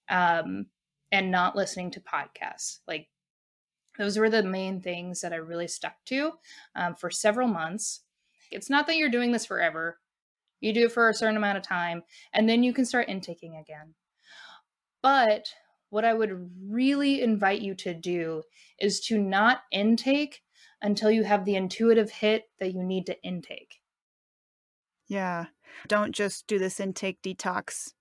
Um, 0.08 0.66
and 1.12 1.30
not 1.30 1.56
listening 1.56 1.90
to 1.92 2.00
podcasts. 2.00 2.80
Like 2.86 3.08
those 3.98 4.18
were 4.18 4.30
the 4.30 4.42
main 4.42 4.80
things 4.80 5.20
that 5.20 5.32
I 5.32 5.36
really 5.36 5.68
stuck 5.68 6.04
to 6.06 6.32
um, 6.74 6.94
for 6.94 7.10
several 7.10 7.48
months. 7.48 8.02
It's 8.50 8.70
not 8.70 8.86
that 8.86 8.96
you're 8.96 9.08
doing 9.08 9.32
this 9.32 9.46
forever. 9.46 9.98
You 10.60 10.72
do 10.72 10.86
it 10.86 10.92
for 10.92 11.08
a 11.08 11.14
certain 11.14 11.36
amount 11.36 11.58
of 11.58 11.64
time, 11.64 12.02
and 12.32 12.48
then 12.48 12.62
you 12.62 12.72
can 12.72 12.84
start 12.84 13.08
intaking 13.08 13.56
again. 13.56 13.94
But 15.02 15.46
what 15.90 16.04
I 16.04 16.14
would 16.14 16.50
really 16.68 17.22
invite 17.22 17.60
you 17.60 17.74
to 17.76 17.94
do 17.94 18.42
is 18.78 19.00
to 19.06 19.18
not 19.18 19.60
intake 19.70 20.42
until 20.82 21.10
you 21.10 21.24
have 21.24 21.44
the 21.44 21.56
intuitive 21.56 22.10
hit 22.10 22.44
that 22.58 22.72
you 22.72 22.82
need 22.82 23.06
to 23.06 23.22
intake. 23.22 23.80
Yeah. 25.08 25.46
Don't 25.88 26.12
just 26.12 26.46
do 26.46 26.58
this 26.58 26.80
intake 26.80 27.20
detox 27.22 27.92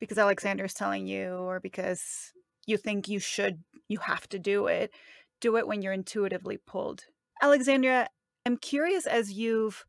because 0.00 0.18
Alexandria's 0.18 0.74
telling 0.74 1.06
you 1.06 1.28
or 1.28 1.60
because 1.60 2.32
you 2.66 2.76
think 2.76 3.08
you 3.08 3.18
should, 3.18 3.62
you 3.88 3.98
have 3.98 4.28
to 4.28 4.38
do 4.38 4.66
it. 4.66 4.92
Do 5.40 5.56
it 5.56 5.66
when 5.66 5.82
you're 5.82 5.92
intuitively 5.92 6.58
pulled. 6.66 7.04
Alexandria, 7.42 8.08
I'm 8.46 8.56
curious 8.56 9.06
as 9.06 9.32
you've 9.32 9.84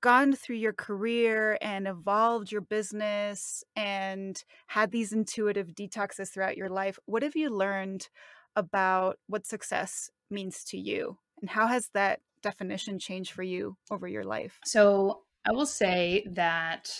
gone 0.00 0.34
through 0.34 0.56
your 0.56 0.72
career 0.72 1.58
and 1.60 1.88
evolved 1.88 2.52
your 2.52 2.60
business 2.60 3.64
and 3.74 4.42
had 4.66 4.92
these 4.92 5.12
intuitive 5.12 5.68
detoxes 5.74 6.32
throughout 6.32 6.56
your 6.56 6.68
life, 6.68 6.98
what 7.06 7.22
have 7.22 7.36
you 7.36 7.50
learned 7.50 8.08
about 8.54 9.18
what 9.26 9.46
success 9.46 10.10
means 10.30 10.64
to 10.64 10.78
you? 10.78 11.18
And 11.40 11.50
how 11.50 11.66
has 11.66 11.90
that 11.94 12.20
definition 12.42 12.98
changed 12.98 13.32
for 13.32 13.42
you 13.42 13.76
over 13.90 14.06
your 14.06 14.24
life? 14.24 14.58
So, 14.64 15.22
I 15.48 15.52
will 15.52 15.66
say 15.66 16.26
that 16.32 16.90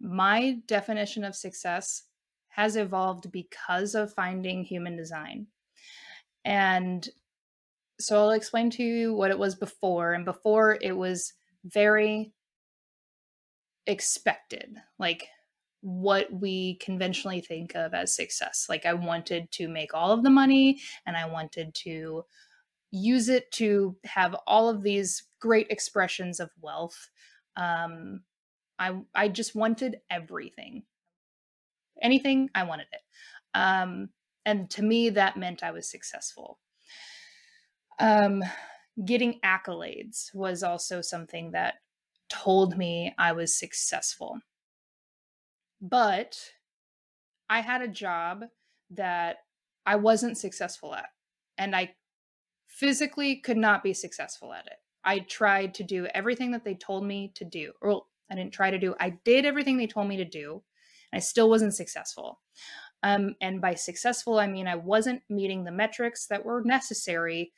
my 0.00 0.58
definition 0.66 1.24
of 1.24 1.34
success 1.34 2.04
has 2.48 2.76
evolved 2.76 3.32
because 3.32 3.94
of 3.94 4.14
finding 4.14 4.62
human 4.62 4.96
design. 4.96 5.46
And 6.44 7.08
so 7.98 8.18
I'll 8.18 8.30
explain 8.30 8.70
to 8.70 8.82
you 8.82 9.14
what 9.14 9.30
it 9.30 9.38
was 9.38 9.54
before. 9.54 10.12
And 10.12 10.24
before 10.24 10.78
it 10.80 10.96
was 10.96 11.32
very 11.64 12.32
expected, 13.86 14.76
like 14.98 15.26
what 15.80 16.32
we 16.32 16.76
conventionally 16.76 17.40
think 17.40 17.74
of 17.74 17.92
as 17.94 18.14
success. 18.14 18.66
Like 18.68 18.86
I 18.86 18.94
wanted 18.94 19.50
to 19.52 19.68
make 19.68 19.94
all 19.94 20.12
of 20.12 20.22
the 20.22 20.30
money 20.30 20.80
and 21.06 21.16
I 21.16 21.26
wanted 21.26 21.74
to 21.74 22.24
use 22.92 23.28
it 23.28 23.50
to 23.52 23.96
have 24.04 24.36
all 24.46 24.68
of 24.68 24.82
these 24.82 25.24
great 25.40 25.66
expressions 25.70 26.38
of 26.38 26.50
wealth. 26.60 27.10
Um, 27.56 28.22
I 28.78 29.00
I 29.14 29.28
just 29.28 29.54
wanted 29.54 30.00
everything. 30.10 30.84
Anything, 32.00 32.50
I 32.54 32.64
wanted 32.64 32.88
it. 32.92 33.00
Um, 33.54 34.08
and 34.44 34.68
to 34.70 34.82
me, 34.82 35.10
that 35.10 35.36
meant 35.36 35.62
I 35.62 35.70
was 35.70 35.88
successful. 35.88 36.58
Um, 37.98 38.42
getting 39.04 39.38
accolades 39.44 40.34
was 40.34 40.62
also 40.62 41.00
something 41.00 41.52
that 41.52 41.74
told 42.28 42.76
me 42.76 43.14
I 43.18 43.32
was 43.32 43.56
successful. 43.56 44.40
But 45.80 46.38
I 47.48 47.60
had 47.60 47.82
a 47.82 47.88
job 47.88 48.44
that 48.90 49.38
I 49.84 49.96
wasn't 49.96 50.38
successful 50.38 50.94
at, 50.94 51.10
and 51.58 51.76
I 51.76 51.94
physically 52.66 53.36
could 53.36 53.58
not 53.58 53.82
be 53.82 53.92
successful 53.92 54.52
at 54.52 54.66
it. 54.66 54.81
I 55.04 55.20
tried 55.20 55.74
to 55.74 55.82
do 55.82 56.06
everything 56.06 56.52
that 56.52 56.64
they 56.64 56.74
told 56.74 57.04
me 57.04 57.32
to 57.34 57.44
do. 57.44 57.72
Or 57.80 58.02
I 58.30 58.34
didn't 58.34 58.52
try 58.52 58.70
to 58.70 58.78
do, 58.78 58.94
I 59.00 59.18
did 59.24 59.44
everything 59.44 59.76
they 59.76 59.86
told 59.86 60.08
me 60.08 60.16
to 60.16 60.24
do. 60.24 60.62
I 61.12 61.18
still 61.18 61.50
wasn't 61.50 61.74
successful. 61.74 62.40
Um, 63.02 63.34
and 63.40 63.60
by 63.60 63.74
successful, 63.74 64.38
I 64.38 64.46
mean 64.46 64.68
I 64.68 64.76
wasn't 64.76 65.22
meeting 65.28 65.64
the 65.64 65.72
metrics 65.72 66.26
that 66.28 66.44
were 66.44 66.62
necessary 66.64 67.52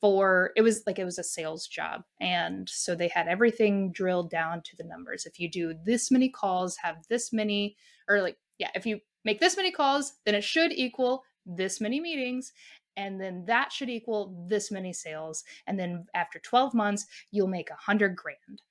for 0.00 0.52
it 0.56 0.62
was 0.62 0.82
like 0.86 0.98
it 0.98 1.04
was 1.04 1.18
a 1.18 1.24
sales 1.24 1.66
job. 1.66 2.02
And 2.20 2.68
so 2.68 2.94
they 2.94 3.08
had 3.08 3.28
everything 3.28 3.92
drilled 3.92 4.30
down 4.30 4.62
to 4.62 4.76
the 4.76 4.84
numbers. 4.84 5.26
If 5.26 5.40
you 5.40 5.50
do 5.50 5.74
this 5.84 6.10
many 6.10 6.28
calls, 6.28 6.76
have 6.82 6.96
this 7.08 7.32
many, 7.32 7.76
or 8.08 8.22
like, 8.22 8.36
yeah, 8.58 8.70
if 8.74 8.86
you 8.86 9.00
make 9.24 9.40
this 9.40 9.56
many 9.56 9.70
calls, 9.70 10.14
then 10.24 10.34
it 10.34 10.44
should 10.44 10.72
equal 10.72 11.24
this 11.46 11.80
many 11.80 12.00
meetings 12.00 12.52
and 12.96 13.20
then 13.20 13.44
that 13.46 13.72
should 13.72 13.88
equal 13.88 14.46
this 14.48 14.70
many 14.70 14.92
sales 14.92 15.44
and 15.66 15.78
then 15.78 16.06
after 16.14 16.38
12 16.38 16.74
months 16.74 17.06
you'll 17.30 17.46
make 17.46 17.70
a 17.70 17.74
hundred 17.74 18.16
grand 18.16 18.62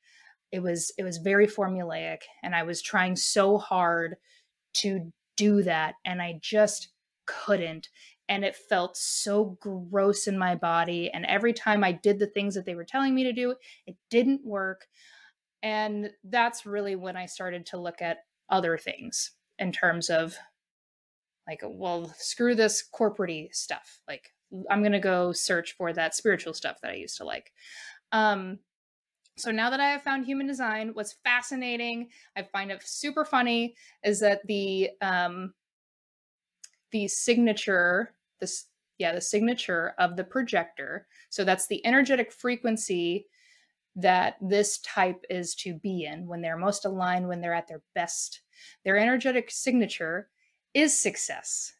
it 0.51 0.61
was 0.61 0.91
it 0.97 1.03
was 1.03 1.17
very 1.17 1.47
formulaic 1.47 2.19
and 2.43 2.55
i 2.55 2.63
was 2.63 2.81
trying 2.81 3.15
so 3.15 3.57
hard 3.57 4.15
to 4.73 5.11
do 5.35 5.63
that 5.63 5.95
and 6.05 6.21
I 6.21 6.39
just 6.41 6.89
couldn't. 7.25 7.89
And 8.27 8.43
it 8.43 8.55
felt 8.55 8.97
so 8.97 9.57
gross 9.59 10.27
in 10.27 10.37
my 10.37 10.55
body. 10.55 11.11
And 11.11 11.25
every 11.25 11.53
time 11.53 11.83
I 11.83 11.91
did 11.91 12.19
the 12.19 12.27
things 12.27 12.55
that 12.55 12.65
they 12.65 12.75
were 12.75 12.83
telling 12.83 13.13
me 13.13 13.23
to 13.23 13.33
do, 13.33 13.55
it 13.85 13.95
didn't 14.09 14.45
work. 14.45 14.87
And 15.61 16.09
that's 16.23 16.65
really 16.65 16.95
when 16.95 17.15
I 17.15 17.27
started 17.27 17.65
to 17.67 17.77
look 17.77 18.01
at 18.01 18.19
other 18.49 18.77
things 18.77 19.31
in 19.59 19.71
terms 19.71 20.09
of 20.09 20.35
like, 21.47 21.61
well, 21.63 22.13
screw 22.17 22.55
this 22.55 22.81
corporate 22.81 23.55
stuff. 23.55 23.99
Like, 24.07 24.31
I'm 24.69 24.81
to 24.91 24.99
go 24.99 25.31
search 25.31 25.73
for 25.73 25.93
that 25.93 26.15
spiritual 26.15 26.53
stuff 26.53 26.77
that 26.81 26.91
I 26.91 26.95
used 26.95 27.17
to 27.17 27.25
like. 27.25 27.51
Um, 28.11 28.59
so 29.37 29.51
now 29.51 29.69
that 29.69 29.79
I 29.79 29.89
have 29.89 30.03
found 30.03 30.25
human 30.25 30.47
design, 30.47 30.91
what's 30.93 31.17
fascinating, 31.23 32.09
I 32.37 32.43
find 32.43 32.71
it 32.71 32.81
super 32.83 33.25
funny, 33.25 33.75
is 34.03 34.19
that 34.21 34.41
the 34.47 34.91
um, 35.01 35.53
the 36.91 37.07
signature, 37.07 38.13
this 38.39 38.67
yeah, 38.97 39.13
the 39.13 39.21
signature 39.21 39.93
of 39.99 40.15
the 40.15 40.23
projector. 40.23 41.07
So 41.29 41.43
that's 41.43 41.67
the 41.67 41.85
energetic 41.85 42.31
frequency 42.31 43.27
that 43.97 44.35
this 44.41 44.79
type 44.79 45.23
is 45.29 45.55
to 45.55 45.73
be 45.73 46.05
in 46.05 46.27
when 46.27 46.41
they're 46.41 46.57
most 46.57 46.85
aligned, 46.85 47.27
when 47.27 47.41
they're 47.41 47.53
at 47.53 47.67
their 47.67 47.81
best. 47.93 48.41
Their 48.85 48.97
energetic 48.97 49.51
signature 49.51 50.29
is 50.75 50.95
success. 50.95 51.73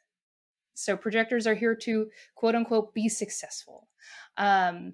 So 0.73 0.97
projectors 0.97 1.45
are 1.45 1.53
here 1.53 1.75
to 1.75 2.07
quote 2.33 2.55
unquote 2.55 2.93
be 2.95 3.07
successful. 3.07 3.87
Um, 4.37 4.93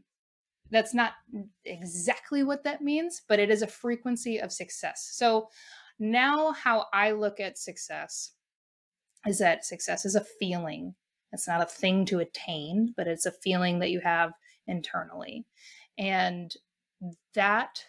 that's 0.70 0.94
not 0.94 1.14
exactly 1.66 2.44
what 2.44 2.64
that 2.64 2.82
means, 2.82 3.22
but 3.28 3.40
it 3.40 3.50
is 3.50 3.62
a 3.62 3.68
frequency 3.68 4.40
of 4.40 4.52
success. 4.52 5.10
So 5.14 5.50
now, 6.00 6.54
how 6.54 6.88
I 6.94 7.12
look 7.12 7.40
at 7.40 7.60
success 7.60 8.32
is 9.28 9.38
that 9.38 9.66
success 9.66 10.04
is 10.04 10.16
a 10.16 10.26
feeling. 10.40 10.96
It's 11.32 11.48
not 11.48 11.62
a 11.62 11.66
thing 11.66 12.06
to 12.06 12.20
attain, 12.20 12.94
but 12.98 13.08
it's 13.08 13.28
a 13.28 13.32
feeling 13.32 13.80
that 13.80 13.92
you 13.92 14.00
have 14.00 14.32
internally. 14.66 15.46
And 15.98 16.52
that 17.36 17.84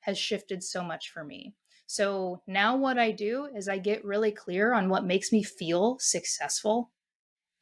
has 0.00 0.18
shifted 0.18 0.62
so 0.62 0.82
much 0.82 1.10
for 1.10 1.24
me. 1.24 1.54
So 1.86 2.42
now 2.46 2.76
what 2.76 2.98
I 2.98 3.10
do 3.10 3.48
is 3.54 3.68
I 3.68 3.78
get 3.78 4.04
really 4.04 4.32
clear 4.32 4.72
on 4.72 4.88
what 4.88 5.04
makes 5.04 5.32
me 5.32 5.42
feel 5.42 5.98
successful. 5.98 6.90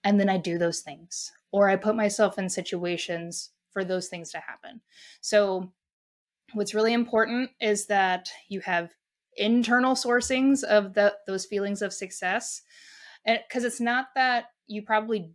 And 0.05 0.19
then 0.19 0.29
I 0.29 0.37
do 0.37 0.59
those 0.59 0.81
things. 0.81 1.33
Or 1.53 1.69
I 1.69 1.77
put 1.77 1.97
myself 1.97 2.39
in 2.39 2.49
situations 2.49 3.51
for 3.73 3.85
those 3.85 4.09
things 4.09 4.31
to 4.31 4.39
happen. 4.39 4.81
So, 5.21 5.73
what's 6.53 6.75
really 6.75 6.93
important 6.93 7.51
is 7.61 7.87
that 7.87 8.29
you 8.49 8.61
have 8.61 8.91
internal 9.37 9.95
sourcings 9.95 10.65
of 10.65 10.95
the, 10.95 11.15
those 11.27 11.47
feelings 11.47 11.83
of 11.83 11.93
success. 11.93 12.63
Because 13.27 13.65
it's 13.65 13.81
not 13.81 14.09
that 14.15 14.47
you 14.67 14.83
probably, 14.83 15.33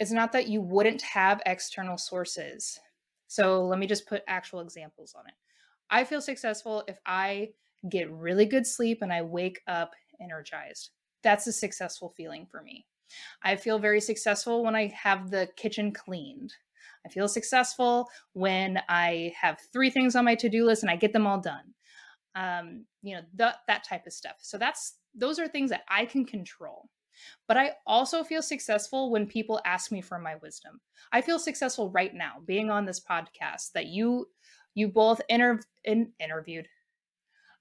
it's 0.00 0.10
not 0.10 0.32
that 0.32 0.48
you 0.48 0.60
wouldn't 0.60 1.02
have 1.02 1.42
external 1.46 1.98
sources. 1.98 2.78
So, 3.28 3.66
let 3.66 3.78
me 3.78 3.86
just 3.86 4.06
put 4.06 4.22
actual 4.26 4.60
examples 4.60 5.14
on 5.14 5.26
it. 5.26 5.34
I 5.94 6.02
feel 6.02 6.20
successful 6.20 6.82
if 6.88 6.98
I 7.06 7.50
get 7.88 8.10
really 8.10 8.46
good 8.46 8.66
sleep 8.66 8.98
and 9.00 9.12
I 9.12 9.22
wake 9.22 9.60
up 9.68 9.92
energized. 10.20 10.90
That's 11.22 11.46
a 11.46 11.52
successful 11.52 12.12
feeling 12.16 12.48
for 12.50 12.62
me. 12.62 12.84
I 13.44 13.54
feel 13.54 13.78
very 13.78 14.00
successful 14.00 14.64
when 14.64 14.74
I 14.74 14.88
have 14.88 15.30
the 15.30 15.48
kitchen 15.56 15.92
cleaned. 15.92 16.52
I 17.06 17.10
feel 17.10 17.28
successful 17.28 18.08
when 18.32 18.80
I 18.88 19.34
have 19.40 19.60
three 19.72 19.88
things 19.88 20.16
on 20.16 20.24
my 20.24 20.34
to 20.34 20.48
do 20.48 20.66
list 20.66 20.82
and 20.82 20.90
I 20.90 20.96
get 20.96 21.12
them 21.12 21.28
all 21.28 21.40
done. 21.40 21.74
Um, 22.34 22.86
you 23.02 23.14
know, 23.14 23.22
that 23.36 23.84
type 23.88 24.04
of 24.04 24.12
stuff. 24.12 24.38
So 24.40 24.58
that's 24.58 24.96
those 25.14 25.38
are 25.38 25.46
things 25.46 25.70
that 25.70 25.84
I 25.88 26.06
can 26.06 26.24
control. 26.24 26.88
But 27.46 27.56
I 27.56 27.74
also 27.86 28.24
feel 28.24 28.42
successful 28.42 29.12
when 29.12 29.28
people 29.28 29.60
ask 29.64 29.92
me 29.92 30.00
for 30.00 30.18
my 30.18 30.34
wisdom. 30.42 30.80
I 31.12 31.20
feel 31.20 31.38
successful 31.38 31.90
right 31.90 32.12
now 32.12 32.38
being 32.44 32.68
on 32.68 32.84
this 32.84 33.00
podcast 33.00 33.70
that 33.74 33.86
you 33.86 34.26
you 34.74 34.88
both 34.88 35.20
inter- 35.28 35.60
in, 35.84 36.12
interviewed. 36.20 36.66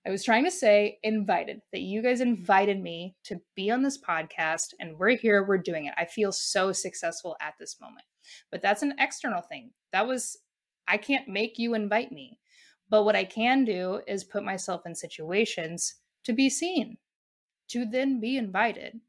I 0.05 0.09
was 0.09 0.23
trying 0.23 0.43
to 0.43 0.51
say 0.51 0.99
invited, 1.03 1.61
that 1.71 1.81
you 1.81 2.01
guys 2.01 2.19
invited 2.19 2.81
me 2.81 3.15
to 3.23 3.39
be 3.55 3.71
on 3.71 3.81
this 3.81 3.97
podcast 4.01 4.73
and 4.79 4.97
we're 4.97 5.15
here, 5.15 5.45
we're 5.45 5.57
doing 5.57 5.85
it. 5.85 5.93
I 5.97 6.05
feel 6.05 6.33
so 6.33 6.73
successful 6.73 7.37
at 7.39 7.53
this 7.57 7.79
moment. 7.79 8.05
But 8.51 8.61
that's 8.61 8.81
an 8.81 8.95
external 8.99 9.41
thing. 9.41 9.71
That 9.93 10.05
was, 10.05 10.37
I 10.87 10.97
can't 10.97 11.29
make 11.29 11.57
you 11.57 11.73
invite 11.73 12.11
me. 12.11 12.37
But 12.89 13.03
what 13.03 13.15
I 13.15 13.23
can 13.23 13.63
do 13.63 14.01
is 14.05 14.25
put 14.25 14.43
myself 14.43 14.81
in 14.85 14.93
situations 14.93 15.95
to 16.25 16.33
be 16.33 16.49
seen, 16.49 16.97
to 17.69 17.85
then 17.85 18.19
be 18.19 18.35
invited. 18.35 18.99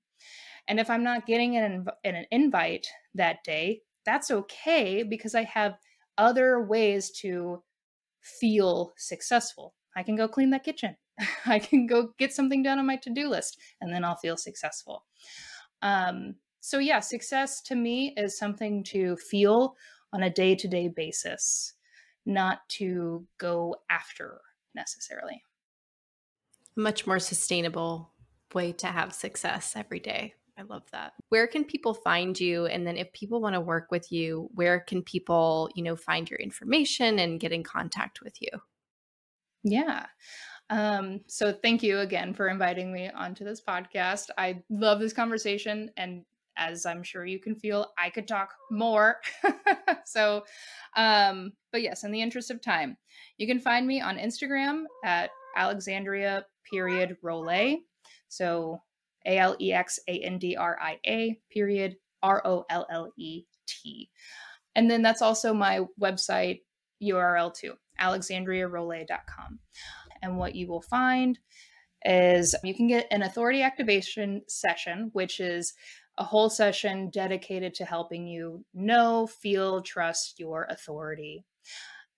And 0.68 0.78
if 0.78 0.88
I'm 0.88 1.02
not 1.02 1.26
getting 1.26 1.56
an, 1.56 1.86
an 2.04 2.24
invite 2.30 2.86
that 3.14 3.42
day, 3.44 3.80
that's 4.06 4.30
okay 4.30 5.02
because 5.02 5.34
I 5.34 5.42
have 5.42 5.74
other 6.18 6.62
ways 6.62 7.10
to 7.22 7.62
feel 8.24 8.92
successful. 8.96 9.74
I 9.96 10.02
can 10.02 10.16
go 10.16 10.26
clean 10.26 10.50
that 10.50 10.64
kitchen. 10.64 10.96
I 11.46 11.58
can 11.58 11.86
go 11.86 12.10
get 12.18 12.32
something 12.32 12.62
done 12.62 12.78
on 12.78 12.86
my 12.86 12.96
to 12.96 13.10
do 13.10 13.28
list, 13.28 13.58
and 13.80 13.92
then 13.92 14.04
I'll 14.04 14.16
feel 14.16 14.36
successful. 14.36 15.04
Um, 15.82 16.36
so, 16.60 16.78
yeah, 16.78 17.00
success 17.00 17.60
to 17.62 17.74
me 17.74 18.14
is 18.16 18.38
something 18.38 18.82
to 18.84 19.16
feel 19.16 19.76
on 20.12 20.22
a 20.22 20.30
day 20.30 20.54
to 20.54 20.66
day 20.66 20.88
basis, 20.88 21.74
not 22.24 22.60
to 22.70 23.26
go 23.38 23.76
after 23.90 24.40
necessarily. 24.74 25.42
Much 26.76 27.06
more 27.06 27.18
sustainable 27.18 28.10
way 28.54 28.72
to 28.72 28.86
have 28.86 29.12
success 29.12 29.74
every 29.76 30.00
day. 30.00 30.34
I 30.56 30.62
love 30.62 30.84
that. 30.92 31.14
Where 31.30 31.46
can 31.46 31.64
people 31.64 31.94
find 31.94 32.38
you? 32.38 32.66
And 32.66 32.86
then 32.86 32.96
if 32.96 33.12
people 33.12 33.40
want 33.40 33.54
to 33.54 33.60
work 33.60 33.90
with 33.90 34.12
you, 34.12 34.48
where 34.54 34.80
can 34.80 35.02
people, 35.02 35.68
you 35.74 35.82
know, 35.82 35.96
find 35.96 36.30
your 36.30 36.38
information 36.38 37.18
and 37.18 37.40
get 37.40 37.52
in 37.52 37.64
contact 37.64 38.20
with 38.22 38.40
you? 38.40 38.50
Yeah. 39.64 40.06
Um, 40.70 41.20
so 41.26 41.52
thank 41.52 41.82
you 41.82 42.00
again 42.00 42.34
for 42.34 42.48
inviting 42.48 42.92
me 42.92 43.10
onto 43.10 43.44
this 43.44 43.60
podcast. 43.60 44.30
I 44.38 44.62
love 44.70 45.00
this 45.00 45.12
conversation 45.12 45.90
and 45.96 46.24
as 46.56 46.86
I'm 46.86 47.02
sure 47.02 47.26
you 47.26 47.40
can 47.40 47.54
feel, 47.56 47.92
I 47.98 48.10
could 48.10 48.28
talk 48.28 48.54
more. 48.70 49.20
so, 50.04 50.44
um, 50.96 51.52
but 51.72 51.82
yes, 51.82 52.04
in 52.04 52.12
the 52.12 52.22
interest 52.22 52.50
of 52.50 52.60
time, 52.60 52.96
you 53.38 53.46
can 53.46 53.58
find 53.58 53.86
me 53.86 54.00
on 54.00 54.18
Instagram 54.18 54.84
at 55.04 55.30
Alexandria 55.56 56.46
period 56.70 57.16
Rollet. 57.22 57.78
So 58.28 58.80
A 59.26 59.38
L 59.38 59.56
E 59.60 59.72
X 59.72 59.98
A 60.08 60.18
N 60.20 60.38
D 60.38 60.56
R 60.56 60.76
I 60.80 60.98
A 61.06 61.38
period 61.50 61.96
R 62.22 62.42
O 62.44 62.64
L 62.70 62.86
L 62.90 63.12
E 63.16 63.44
T. 63.66 64.10
And 64.74 64.90
then 64.90 65.02
that's 65.02 65.22
also 65.22 65.54
my 65.54 65.82
website 66.00 66.60
URL 67.02 67.54
too, 67.54 67.74
alexandriarollet.com. 68.00 69.58
And 70.22 70.38
what 70.38 70.54
you 70.54 70.66
will 70.66 70.82
find 70.82 71.38
is 72.04 72.54
you 72.64 72.74
can 72.74 72.88
get 72.88 73.06
an 73.10 73.22
authority 73.22 73.62
activation 73.62 74.42
session, 74.48 75.10
which 75.12 75.40
is 75.40 75.74
a 76.18 76.24
whole 76.24 76.50
session 76.50 77.10
dedicated 77.10 77.74
to 77.74 77.84
helping 77.84 78.26
you 78.26 78.64
know, 78.72 79.26
feel, 79.26 79.82
trust 79.82 80.38
your 80.38 80.66
authority. 80.70 81.44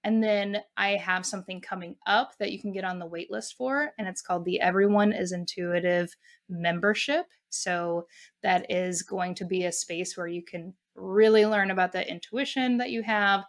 And 0.04 0.22
then 0.22 0.58
I 0.76 0.90
have 0.90 1.26
something 1.26 1.60
coming 1.60 1.96
up 2.06 2.38
that 2.38 2.52
you 2.52 2.60
can 2.60 2.72
get 2.72 2.84
on 2.84 2.98
the 2.98 3.08
waitlist 3.08 3.54
for, 3.56 3.92
and 3.98 4.06
it's 4.06 4.22
called 4.22 4.44
the 4.44 4.60
Everyone 4.60 5.12
is 5.12 5.32
Intuitive 5.32 6.14
membership. 6.48 7.26
So 7.48 8.06
that 8.42 8.70
is 8.70 9.02
going 9.02 9.34
to 9.36 9.44
be 9.44 9.64
a 9.64 9.72
space 9.72 10.16
where 10.16 10.28
you 10.28 10.42
can 10.42 10.74
really 10.94 11.44
learn 11.44 11.70
about 11.70 11.92
the 11.92 12.08
intuition 12.08 12.78
that 12.78 12.90
you 12.90 13.02
have, 13.02 13.44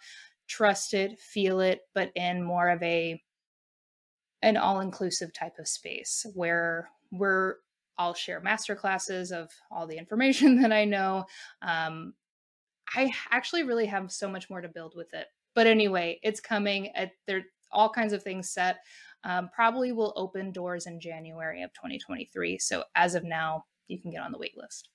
trust 0.47 0.93
it, 0.93 1.19
feel 1.19 1.59
it, 1.59 1.81
but 1.93 2.11
in 2.15 2.43
more 2.43 2.69
of 2.69 2.81
a 2.83 3.21
an 4.43 4.55
all-inclusive 4.55 5.33
type 5.33 5.57
of 5.57 5.67
space 5.67 6.25
where 6.35 6.89
we're 7.11 7.55
I'll 7.97 8.13
share 8.13 8.39
master 8.39 8.75
classes 8.75 9.31
of 9.31 9.49
all 9.71 9.87
the 9.87 9.97
information 9.97 10.55
that 10.61 10.71
I 10.71 10.85
know. 10.85 11.25
Um, 11.61 12.13
I 12.95 13.11
actually 13.31 13.63
really 13.63 13.87
have 13.87 14.11
so 14.11 14.29
much 14.29 14.49
more 14.49 14.61
to 14.61 14.69
build 14.69 14.93
with 14.95 15.13
it. 15.13 15.27
But 15.57 15.65
anyway, 15.65 16.19
it's 16.21 16.39
coming. 16.39 16.95
At, 16.95 17.13
there 17.25 17.41
all 17.71 17.89
kinds 17.89 18.13
of 18.13 18.21
things 18.21 18.51
set. 18.51 18.77
Um, 19.23 19.49
probably 19.51 19.91
will 19.91 20.13
open 20.15 20.51
doors 20.51 20.85
in 20.85 20.99
January 20.99 21.63
of 21.63 21.73
2023. 21.73 22.59
So 22.59 22.83
as 22.95 23.15
of 23.15 23.23
now, 23.23 23.65
you 23.87 23.99
can 23.99 24.11
get 24.11 24.21
on 24.21 24.31
the 24.31 24.37
wait 24.37 24.55
list. 24.55 24.89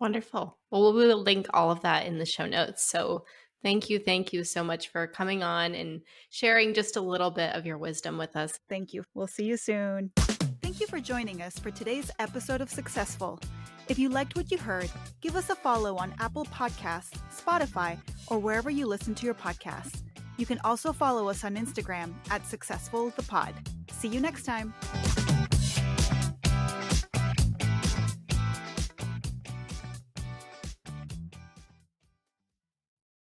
Wonderful. 0.00 0.56
Well, 0.70 0.94
we 0.94 1.06
will 1.06 1.22
link 1.22 1.46
all 1.52 1.70
of 1.70 1.82
that 1.82 2.06
in 2.06 2.16
the 2.16 2.24
show 2.24 2.46
notes. 2.46 2.82
So 2.90 3.26
thank 3.62 3.90
you. 3.90 3.98
Thank 3.98 4.32
you 4.32 4.44
so 4.44 4.64
much 4.64 4.88
for 4.88 5.06
coming 5.06 5.42
on 5.42 5.74
and 5.74 6.00
sharing 6.30 6.72
just 6.72 6.96
a 6.96 7.02
little 7.02 7.30
bit 7.30 7.54
of 7.54 7.66
your 7.66 7.76
wisdom 7.76 8.16
with 8.16 8.34
us. 8.34 8.58
Thank 8.70 8.94
you. 8.94 9.04
We'll 9.12 9.26
see 9.26 9.44
you 9.44 9.58
soon. 9.58 10.12
Thank 10.62 10.80
you 10.80 10.86
for 10.86 11.00
joining 11.00 11.42
us 11.42 11.58
for 11.58 11.70
today's 11.70 12.10
episode 12.18 12.62
of 12.62 12.70
Successful. 12.70 13.38
If 13.88 13.98
you 13.98 14.08
liked 14.08 14.36
what 14.36 14.50
you 14.50 14.58
heard, 14.58 14.90
give 15.20 15.36
us 15.36 15.50
a 15.50 15.54
follow 15.54 15.96
on 15.96 16.14
Apple 16.18 16.44
Podcasts, 16.46 17.18
Spotify, 17.34 17.98
or 18.28 18.38
wherever 18.38 18.70
you 18.70 18.86
listen 18.86 19.14
to 19.16 19.26
your 19.26 19.34
podcasts. 19.34 20.02
You 20.38 20.46
can 20.46 20.60
also 20.64 20.92
follow 20.92 21.28
us 21.28 21.44
on 21.44 21.56
Instagram 21.56 22.14
at 22.30 22.46
Successful 22.46 23.10
the 23.16 23.22
Pod. 23.22 23.54
See 23.90 24.08
you 24.08 24.20
next 24.20 24.44
time. 24.44 24.72